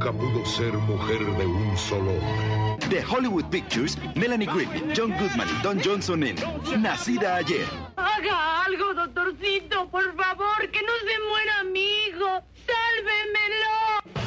[0.03, 2.88] Nunca pudo ser mujer de un solo hombre.
[2.89, 6.35] De Hollywood Pictures, Melanie Griffith, John Goodman y Don Johnson en
[6.81, 7.65] Nacida ayer.
[7.95, 12.43] Haga algo, doctorcito, por favor, que no se muera mi hijo.
[12.67, 14.19] ¡Sálvemelo!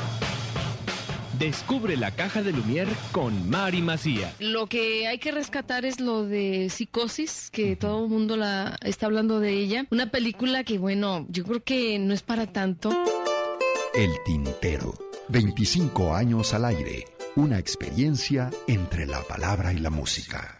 [1.39, 4.33] Descubre la caja de Lumière con Mari Macía.
[4.39, 9.05] Lo que hay que rescatar es lo de Psicosis, que todo el mundo la está
[9.05, 9.85] hablando de ella.
[9.91, 12.89] Una película que, bueno, yo creo que no es para tanto.
[13.95, 15.06] El Tintero.
[15.29, 17.05] 25 años al aire.
[17.35, 20.56] Una experiencia entre la palabra y la música.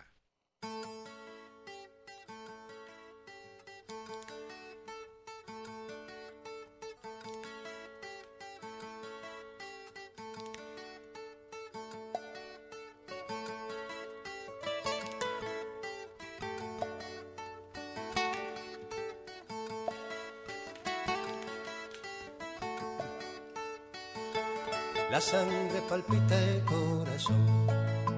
[25.09, 27.47] La sangre palpita el corazón,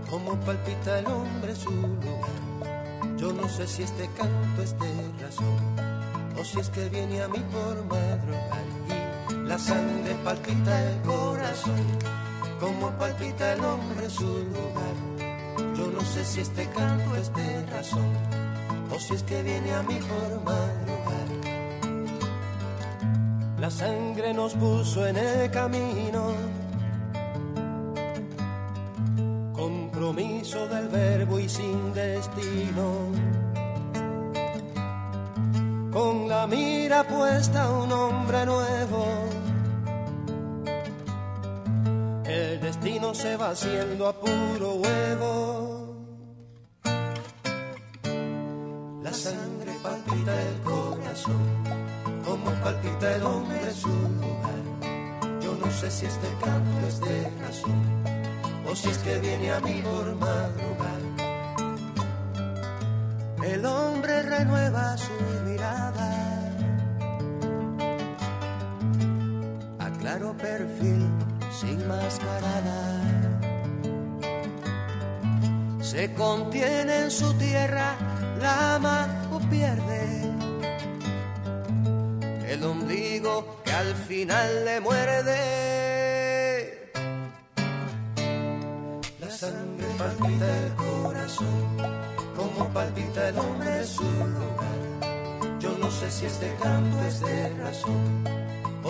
[0.08, 3.18] como palpita el hombre su lugar.
[3.18, 5.76] Yo no sé si este canto es de razón,
[6.40, 9.44] o si es que viene a mí por madrugar.
[9.44, 11.84] La sangre palpita el corazón,
[12.58, 15.76] como palpita el hombre su lugar.
[15.76, 18.16] Yo no sé si este canto es de razón,
[18.90, 21.28] o si es que viene a mí por madrugar.
[23.60, 26.32] La sangre nos puso en el camino
[31.58, 32.86] sin destino.
[35.92, 39.04] Con la mira puesta un hombre nuevo,
[42.24, 45.57] el destino se va haciendo a puro huevo.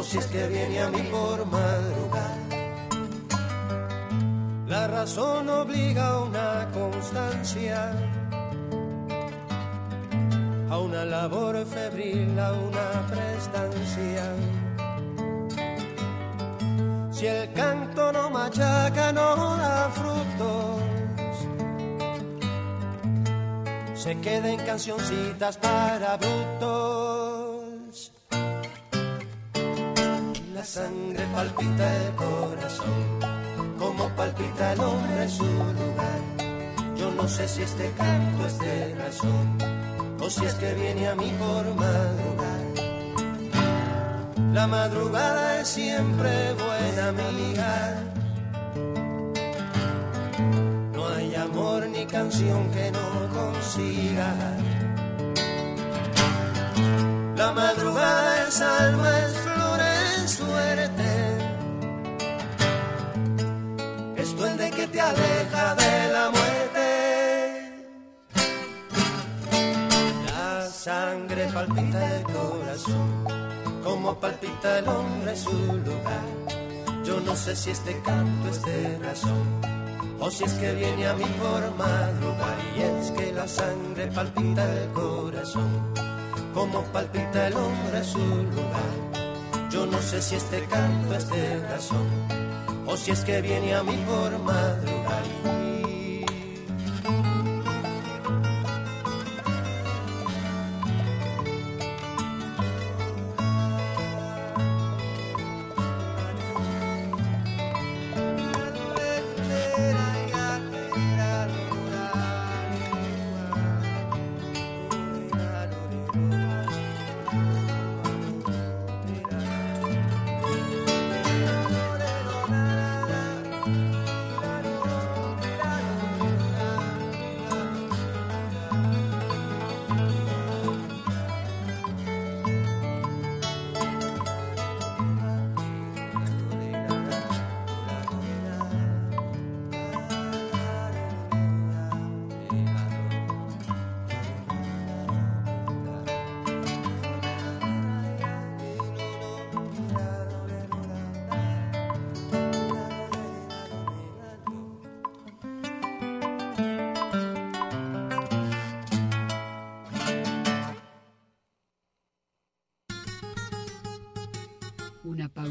[0.08, 2.38] Si es que viene a mí por madrugar.
[4.66, 7.92] La razón obliga a una constancia,
[10.70, 14.24] a una labor febril, a una prestancia.
[17.10, 20.82] Si el canto no machaca, no da frutos.
[23.94, 27.17] Se queden cancioncitas para brutos.
[31.38, 33.00] Palpita el corazón,
[33.78, 36.20] como palpita el hombre en su lugar.
[36.96, 39.46] Yo no sé si este canto es de razón,
[40.20, 42.64] o si es que viene a mí por madrugar.
[44.52, 47.72] La madrugada es siempre buena amiga.
[50.92, 53.08] No hay amor ni canción que no
[53.38, 54.34] consiga.
[57.36, 59.47] La madrugada es alma, es
[70.88, 73.08] sangre palpita el corazón
[73.84, 75.52] como palpita el hombre su
[75.88, 76.26] lugar.
[77.04, 79.44] Yo no sé si este canto es de razón
[80.18, 82.58] o si es que viene a mí por madrugar.
[82.74, 85.70] Y es que la sangre palpita el corazón,
[86.54, 88.92] como palpita el hombre su lugar.
[89.70, 92.08] Yo no sé si este canto es de razón
[92.86, 95.67] o si es que viene a mí por madrugar.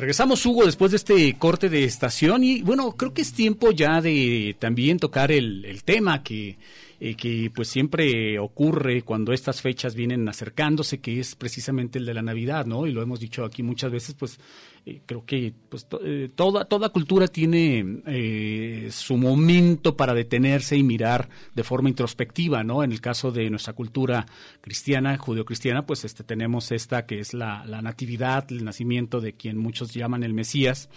[0.00, 4.00] Regresamos, Hugo, después de este corte de estación y bueno, creo que es tiempo ya
[4.00, 6.56] de también tocar el, el tema que,
[7.00, 12.14] eh, que pues siempre ocurre cuando estas fechas vienen acercándose, que es precisamente el de
[12.14, 12.86] la Navidad, ¿no?
[12.86, 14.38] Y lo hemos dicho aquí muchas veces, pues
[14.86, 20.82] eh, creo que pues, eh, toda, toda cultura tiene eh, su momento para detenerse y
[20.82, 22.82] mirar de forma introspectiva, ¿no?
[22.82, 24.26] En el caso de nuestra cultura
[24.60, 29.58] cristiana, judeocristiana, pues este, tenemos esta que es la, la natividad, el nacimiento de quien
[29.58, 30.88] muchos llaman el Mesías.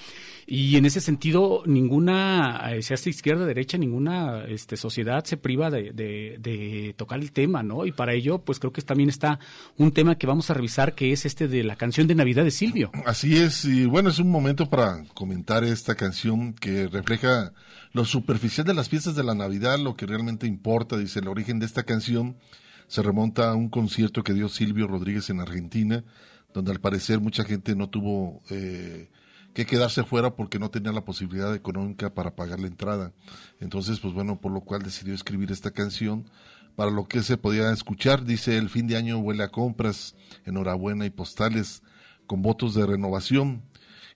[0.45, 5.69] Y en ese sentido, ninguna, eh, sea de izquierda, derecha, ninguna este, sociedad se priva
[5.69, 7.86] de, de- de tocar el tema, ¿no?
[7.86, 9.40] Y para ello, pues creo que también está
[9.78, 12.52] un tema que vamos a revisar, que es este de la canción de Navidad de
[12.52, 12.91] Silvio.
[13.06, 17.53] Así es, y bueno, es un momento para comentar esta canción que refleja
[17.94, 21.60] lo superficial de las fiestas de la Navidad, lo que realmente importa, dice, el origen
[21.60, 22.38] de esta canción
[22.88, 26.03] se remonta a un concierto que dio Silvio Rodríguez en Argentina,
[26.53, 29.10] donde al parecer mucha gente no tuvo eh,
[29.53, 33.13] que quedarse fuera porque no tenía la posibilidad económica para pagar la entrada.
[33.59, 36.25] Entonces, pues bueno, por lo cual decidió escribir esta canción
[36.75, 38.25] para lo que se podía escuchar.
[38.25, 40.15] Dice, el fin de año huele a compras,
[40.45, 41.84] enhorabuena y postales
[42.25, 43.61] con votos de renovación.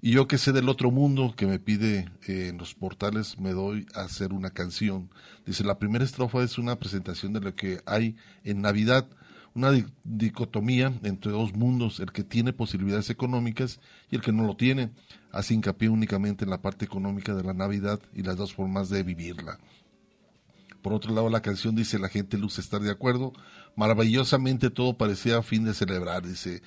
[0.02, 3.52] Y yo que sé del otro mundo que me pide eh, en los portales, me
[3.52, 5.10] doy a hacer una canción.
[5.46, 9.08] Dice, la primera estrofa es una presentación de lo que hay en Navidad,
[9.56, 13.80] una di- dicotomía entre dos mundos, el que tiene posibilidades económicas
[14.12, 14.92] y el que no lo tiene.
[15.32, 19.04] Hace hincapié únicamente en la parte económica de la Navidad y las dos formas de
[19.04, 19.60] vivirla.
[20.82, 23.34] Por otro lado, la canción dice, la gente luce estar de acuerdo.
[23.76, 26.26] Maravillosamente todo parecía fin de celebrar.
[26.26, 26.62] Dice,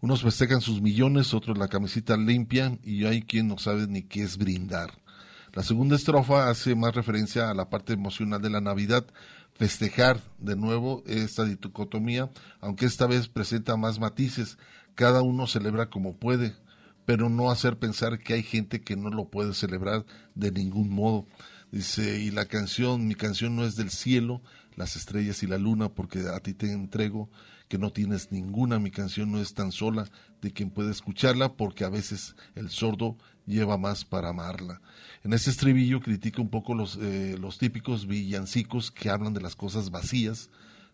[0.00, 4.22] unos festejan sus millones, otros la camiseta limpia y hay quien no sabe ni qué
[4.22, 4.90] es brindar.
[5.52, 9.04] La segunda estrofa hace más referencia a la parte emocional de la Navidad,
[9.52, 12.30] festejar de nuevo esta dicotomía,
[12.60, 14.58] aunque esta vez presenta más matices.
[14.94, 16.54] Cada uno celebra como puede,
[17.04, 20.04] pero no hacer pensar que hay gente que no lo puede celebrar
[20.34, 21.26] de ningún modo.
[21.72, 24.42] Dice, y la canción, mi canción no es del cielo,
[24.76, 27.30] las estrellas y la luna, porque a ti te entrego
[27.68, 30.10] que no tienes ninguna, mi canción no es tan sola
[30.42, 33.16] de quien puede escucharla, porque a veces el sordo
[33.46, 34.82] lleva más para amarla.
[35.22, 39.54] En este estribillo critica un poco los, eh, los típicos villancicos que hablan de las
[39.54, 40.50] cosas vacías,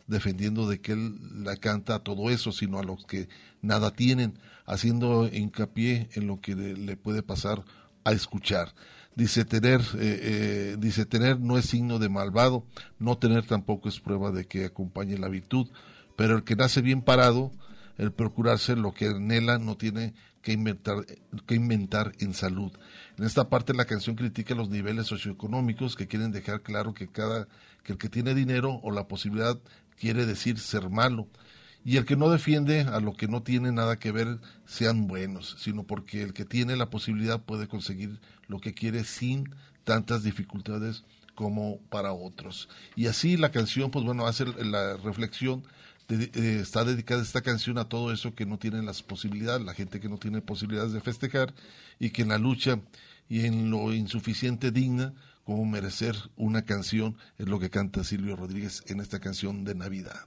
[0.07, 3.29] defendiendo de que él la canta a todo eso, sino a los que
[3.63, 7.65] nada tienen, haciendo hincapié en lo que le, puede pasar
[8.05, 8.75] a escuchar.
[9.15, 12.65] Dice tener, eh, eh, dice tener no es signo de malvado,
[12.99, 15.69] no tener tampoco es prueba de que acompañe la virtud,
[16.17, 17.51] pero el que nace bien parado,
[17.99, 21.05] el procurarse lo que anhela no tiene que inventar,
[21.47, 22.71] que inventar en salud.
[23.19, 27.49] En esta parte la canción critica los niveles socioeconómicos que quieren dejar claro que cada
[27.83, 29.59] que el que tiene dinero o la posibilidad
[29.99, 31.29] quiere decir ser malo
[31.87, 35.55] y el que no defiende a lo que no tiene nada que ver sean buenos,
[35.61, 38.19] sino porque el que tiene la posibilidad puede conseguir
[38.49, 39.55] lo que quiere sin
[39.85, 41.05] tantas dificultades
[41.37, 42.69] como para otros.
[42.97, 45.63] Y así la canción, pues bueno, hace la reflexión,
[46.09, 50.09] está dedicada esta canción a todo eso que no tienen las posibilidades, la gente que
[50.09, 51.55] no tiene posibilidades de festejar
[52.01, 52.81] y que en la lucha
[53.29, 55.15] y en lo insuficiente digna
[55.47, 60.27] como merecer una canción es lo que canta Silvio Rodríguez en esta canción de Navidad.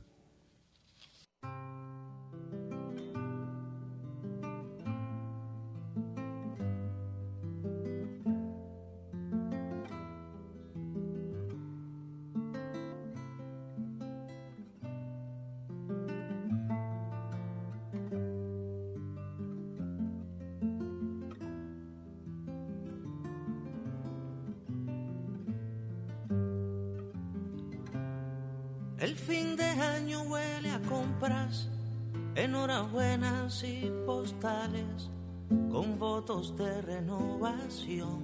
[34.39, 38.23] Con votos de renovación.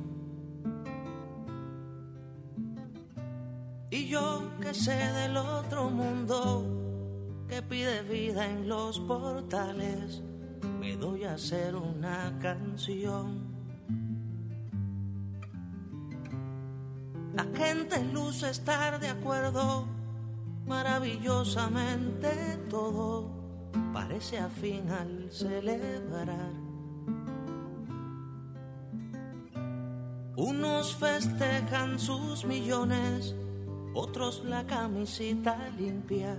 [3.91, 6.63] Y yo que sé del otro mundo
[7.47, 10.21] que pide vida en los portales,
[10.79, 13.53] me doy a hacer una canción.
[17.33, 19.85] La gente luce estar de acuerdo
[20.65, 22.29] maravillosamente
[22.69, 23.34] todo
[23.93, 26.53] parece afín al celebrar.
[30.37, 33.33] Unos festejan sus millones,
[33.93, 36.37] otros la camisita limpia.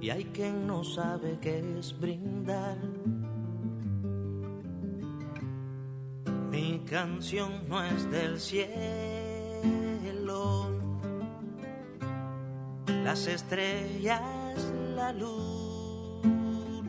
[0.00, 2.76] Y hay quien no sabe qué es brindar.
[6.50, 8.72] Mi canción no es del cielo.
[13.04, 15.12] Las estrellas, la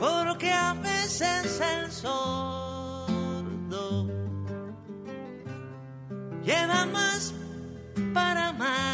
[0.00, 3.10] Porque a veces el sordo
[6.42, 7.34] lleva más
[8.14, 8.89] para amarla.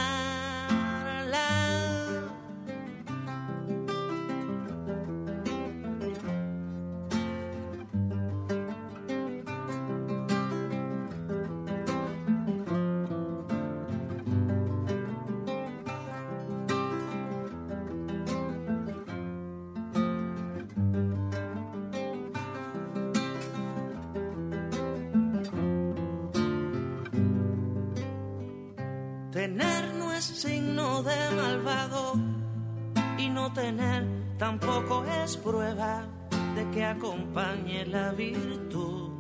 [35.27, 36.07] Es prueba
[36.55, 39.11] de que acompañe la virtud.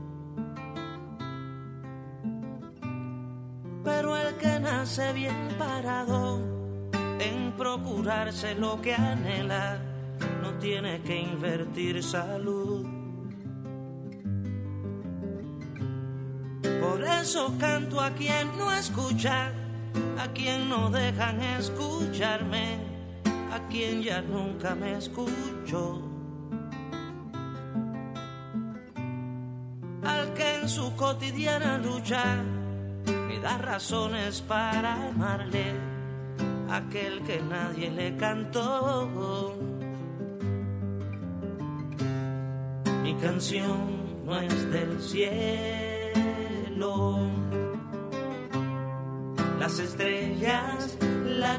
[3.82, 6.38] Pero el que nace bien parado
[7.18, 9.80] en procurarse lo que anhela
[10.42, 12.86] no tiene que invertir salud.
[16.80, 19.50] Por eso canto a quien no escucha
[20.18, 22.78] a quien no dejan escucharme,
[23.70, 26.02] quien ya nunca me escucho.
[30.02, 32.44] Al que en su cotidiana lucha
[33.28, 35.74] me da razones para amarle,
[36.70, 39.56] aquel que nadie le cantó.
[43.02, 45.96] Mi canción no es del cielo
[49.66, 51.58] las estrellas, la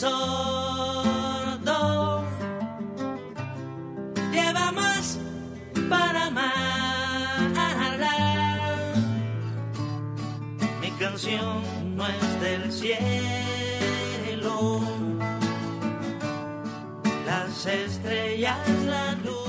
[0.00, 1.78] sordo.
[4.32, 5.18] Lleva más
[5.90, 6.52] para amarla.
[10.80, 14.54] Mi canción no es del cielo,
[17.26, 18.56] las estrellas,
[18.86, 19.39] la luna,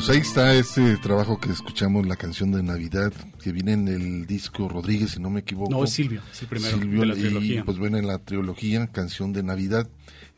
[0.00, 3.12] Pues ahí está este trabajo que escuchamos, la canción de Navidad,
[3.42, 5.70] que viene en el disco Rodríguez, si no me equivoco.
[5.70, 7.64] No, es Silvio, es el primero Silvio, de la y, trilogía.
[7.66, 9.86] pues bueno, en la trilogía, canción de Navidad.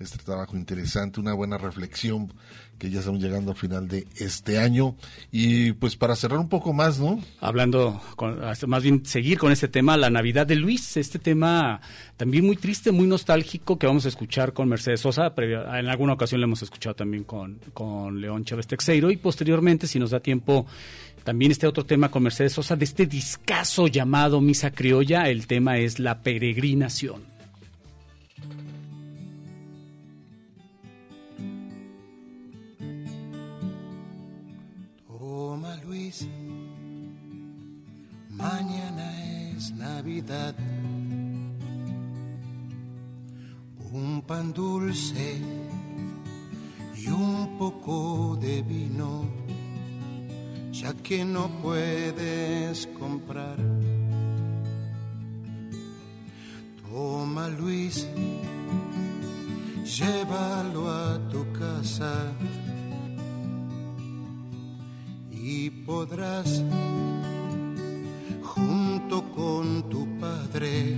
[0.02, 2.32] Este trabajo interesante, una buena reflexión
[2.78, 4.96] que ya estamos llegando al final de este año.
[5.30, 7.20] Y pues para cerrar un poco más, ¿no?
[7.40, 11.80] Hablando, con, más bien seguir con este tema, la Navidad de Luis, este tema
[12.16, 15.32] también muy triste, muy nostálgico que vamos a escuchar con Mercedes Sosa.
[15.36, 20.00] en alguna ocasión lo hemos escuchado también con, con León Chávez Texeiro y posteriormente, si
[20.00, 20.66] nos da tiempo,
[21.22, 25.28] también este otro tema con Mercedes Sosa de este discazo llamado Misa Criolla.
[25.28, 27.31] El tema es la peregrinación.
[38.43, 39.06] Mañana
[39.56, 40.55] es Navidad.
[43.93, 45.40] Un pan dulce
[46.97, 49.24] y un poco de vino
[50.73, 53.56] ya que no puedes comprar.
[56.82, 58.06] Toma Luis,
[59.85, 62.32] llévalo a tu casa
[65.31, 66.62] y podrás
[68.54, 70.96] junto con tu padre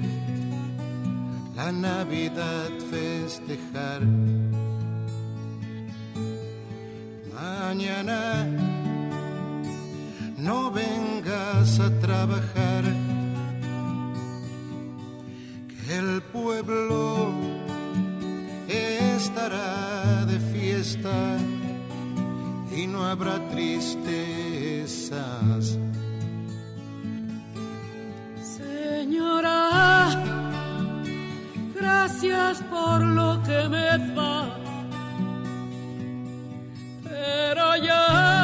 [1.55, 4.03] la Navidad festejar.
[7.33, 8.47] Mañana
[10.37, 12.85] no vengas a trabajar,
[15.69, 17.31] que el pueblo
[18.69, 21.39] estará de fiesta
[22.77, 24.05] y no habrá tristezas.
[29.05, 30.09] Señora,
[31.75, 34.49] gracias por lo que me da,
[37.03, 38.44] pero ya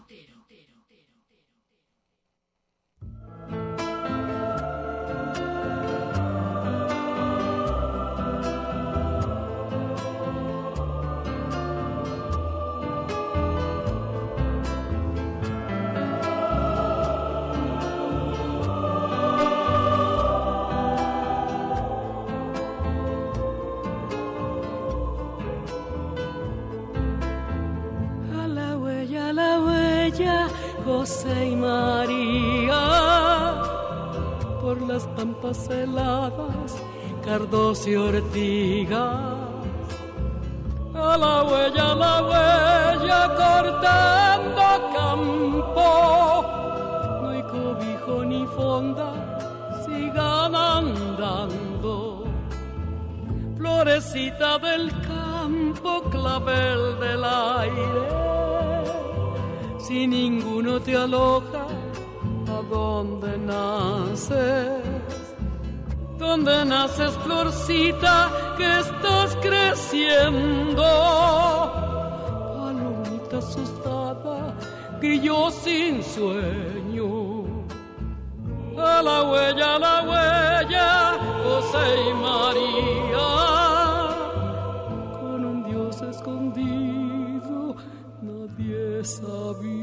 [35.21, 36.81] Pampas heladas,
[37.23, 39.21] cardos y ortigas.
[40.95, 44.63] A la huella, a la huella, cortando
[44.97, 45.89] campo,
[47.21, 49.09] no hay cobijo ni fonda,
[49.85, 52.23] sigan andando.
[53.57, 58.31] Florecita del campo, clavel del aire
[59.77, 61.67] si ninguno te aloja,
[62.47, 64.80] ¿a dónde naces?
[66.21, 70.83] ¿Dónde naces, florcita, que estás creciendo?
[72.59, 74.53] Palomita asustada,
[75.01, 77.43] grillo sin sueño.
[78.77, 83.29] A la huella, a la huella, José y María,
[85.19, 87.75] con un Dios escondido,
[88.21, 89.80] nadie sabía.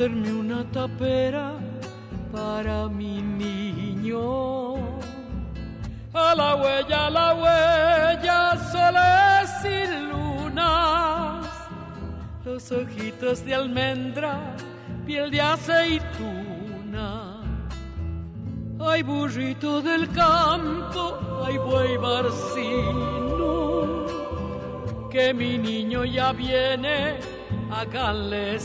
[0.00, 1.52] Prestarme una tapera
[2.32, 4.76] para mi niño.
[6.14, 11.46] A la huella, a la huella, soles y lunas,
[12.46, 14.56] los ojitos de almendra,
[15.04, 17.42] piel de aceituna.
[18.80, 23.36] Ay, burrito del campo, ay, buey barcino,
[25.10, 27.18] que mi niño ya viene,
[27.70, 28.58] háganle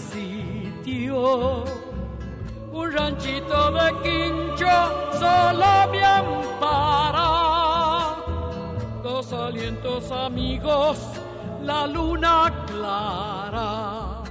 [0.86, 1.64] sitio
[2.72, 4.76] un ranchito de quincho
[5.20, 7.30] solo me ampara.
[9.02, 11.00] Dos alientos amigos,
[11.64, 14.24] la luna clara.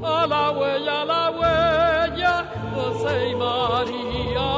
[0.00, 2.44] A la huella, a la huella,
[2.74, 4.50] José y María.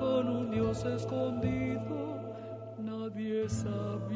[0.00, 2.34] Con un Dios escondido,
[2.78, 4.13] nadie sabía.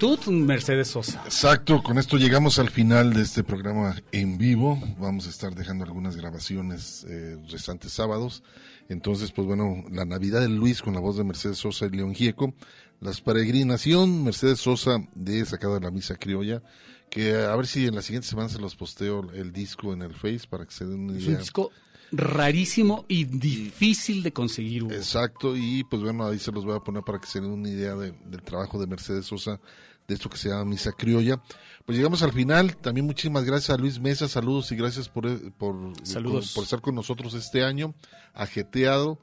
[0.00, 1.22] Mercedes Sosa.
[1.24, 4.78] Exacto, con esto llegamos al final de este programa en vivo.
[4.98, 8.42] Vamos a estar dejando algunas grabaciones eh, restantes sábados.
[8.90, 12.14] Entonces, pues bueno, la Navidad de Luis con la voz de Mercedes Sosa y León
[12.14, 12.52] Gieco.
[13.00, 16.62] Las peregrinación, Mercedes Sosa de Sacada de la Misa Criolla.
[17.08, 20.12] Que a ver si en la siguiente semana se los posteo el disco en el
[20.12, 21.34] Face para que se den una Es idea.
[21.36, 21.70] un disco
[22.12, 24.84] rarísimo y difícil de conseguir.
[24.84, 24.92] Hugo.
[24.94, 27.68] Exacto, y pues bueno, ahí se los voy a poner para que se den una
[27.68, 29.60] idea de- del trabajo de Mercedes Sosa,
[30.08, 31.42] de esto que se llama Misa Criolla.
[31.84, 35.38] Pues llegamos al final, también muchísimas gracias a Luis Mesa, saludos y gracias por, eh,
[35.58, 36.48] por, Saludos.
[36.48, 37.94] por, por estar con nosotros este año,
[38.34, 39.20] ajeteado.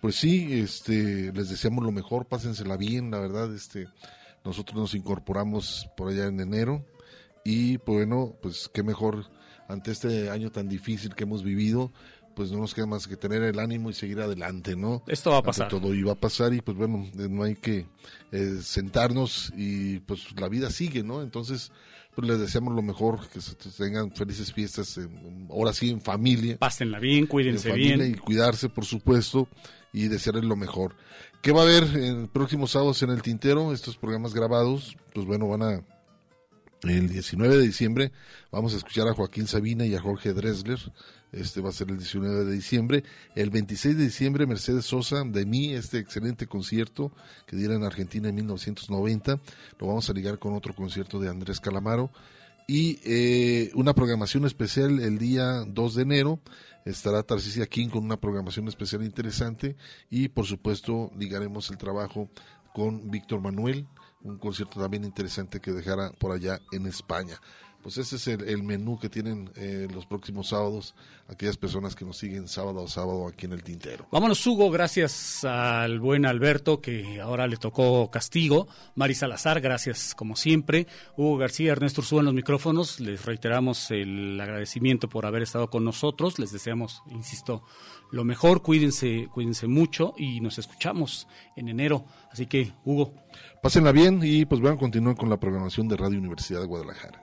[0.00, 3.86] Pues sí, este, les deseamos lo mejor, pásensela bien, la verdad, este,
[4.44, 6.84] nosotros nos incorporamos por allá en enero
[7.44, 9.30] y pues, bueno, pues qué mejor
[9.68, 11.92] ante este año tan difícil que hemos vivido,
[12.34, 15.02] pues no nos queda más que tener el ánimo y seguir adelante, ¿no?
[15.06, 15.68] Esto va a Ante pasar.
[15.68, 17.86] todo iba a pasar y pues bueno, eh, no hay que
[18.32, 21.22] eh, sentarnos y pues la vida sigue, ¿no?
[21.22, 21.70] Entonces,
[22.14, 26.58] pues les deseamos lo mejor, que se tengan felices fiestas, en- ahora sí en familia.
[26.58, 28.10] Pásenla bien, cuídense en familia bien.
[28.12, 29.48] Y cuidarse, por supuesto,
[29.92, 30.94] y desearles lo mejor.
[31.40, 33.72] ¿Qué va a haber en próximos sábados en el Tintero?
[33.72, 35.80] Estos programas grabados, pues bueno, van a...
[36.82, 38.12] El 19 de diciembre
[38.50, 40.80] vamos a escuchar a Joaquín Sabina y a Jorge Dresler.
[41.30, 43.04] Este va a ser el 19 de diciembre.
[43.36, 47.12] El 26 de diciembre, Mercedes Sosa, de mí, este excelente concierto
[47.46, 49.40] que diera en Argentina en 1990.
[49.78, 52.10] Lo vamos a ligar con otro concierto de Andrés Calamaro.
[52.66, 56.40] Y eh, una programación especial el día 2 de enero.
[56.84, 59.76] Estará Tarcisia King con una programación especial interesante.
[60.10, 62.28] Y por supuesto, ligaremos el trabajo
[62.74, 63.86] con Víctor Manuel,
[64.24, 67.40] un concierto también interesante que dejará por allá en España.
[67.82, 70.94] Pues ese es el, menú que tienen eh, los próximos sábados
[71.28, 74.06] aquellas personas que nos siguen sábado a sábado aquí en el Tintero.
[74.12, 78.68] Vámonos, Hugo, gracias al buen Alberto, que ahora le tocó castigo.
[78.94, 80.86] Mari Salazar, gracias como siempre.
[81.16, 83.00] Hugo García, Ernesto Ursúa en los micrófonos.
[83.00, 86.38] Les reiteramos el agradecimiento por haber estado con nosotros.
[86.38, 87.64] Les deseamos, insisto,
[88.12, 88.62] lo mejor.
[88.62, 91.26] Cuídense, cuídense mucho y nos escuchamos
[91.56, 92.04] en enero.
[92.30, 93.14] Así que, Hugo.
[93.60, 97.20] Pásenla bien y pues bueno, continúen con la programación de Radio Universidad de Guadalajara.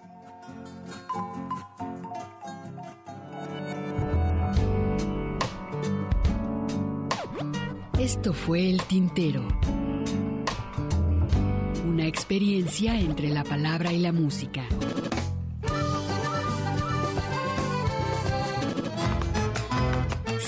[8.00, 9.48] Esto fue El Tintero.
[11.86, 14.66] Una experiencia entre la palabra y la música.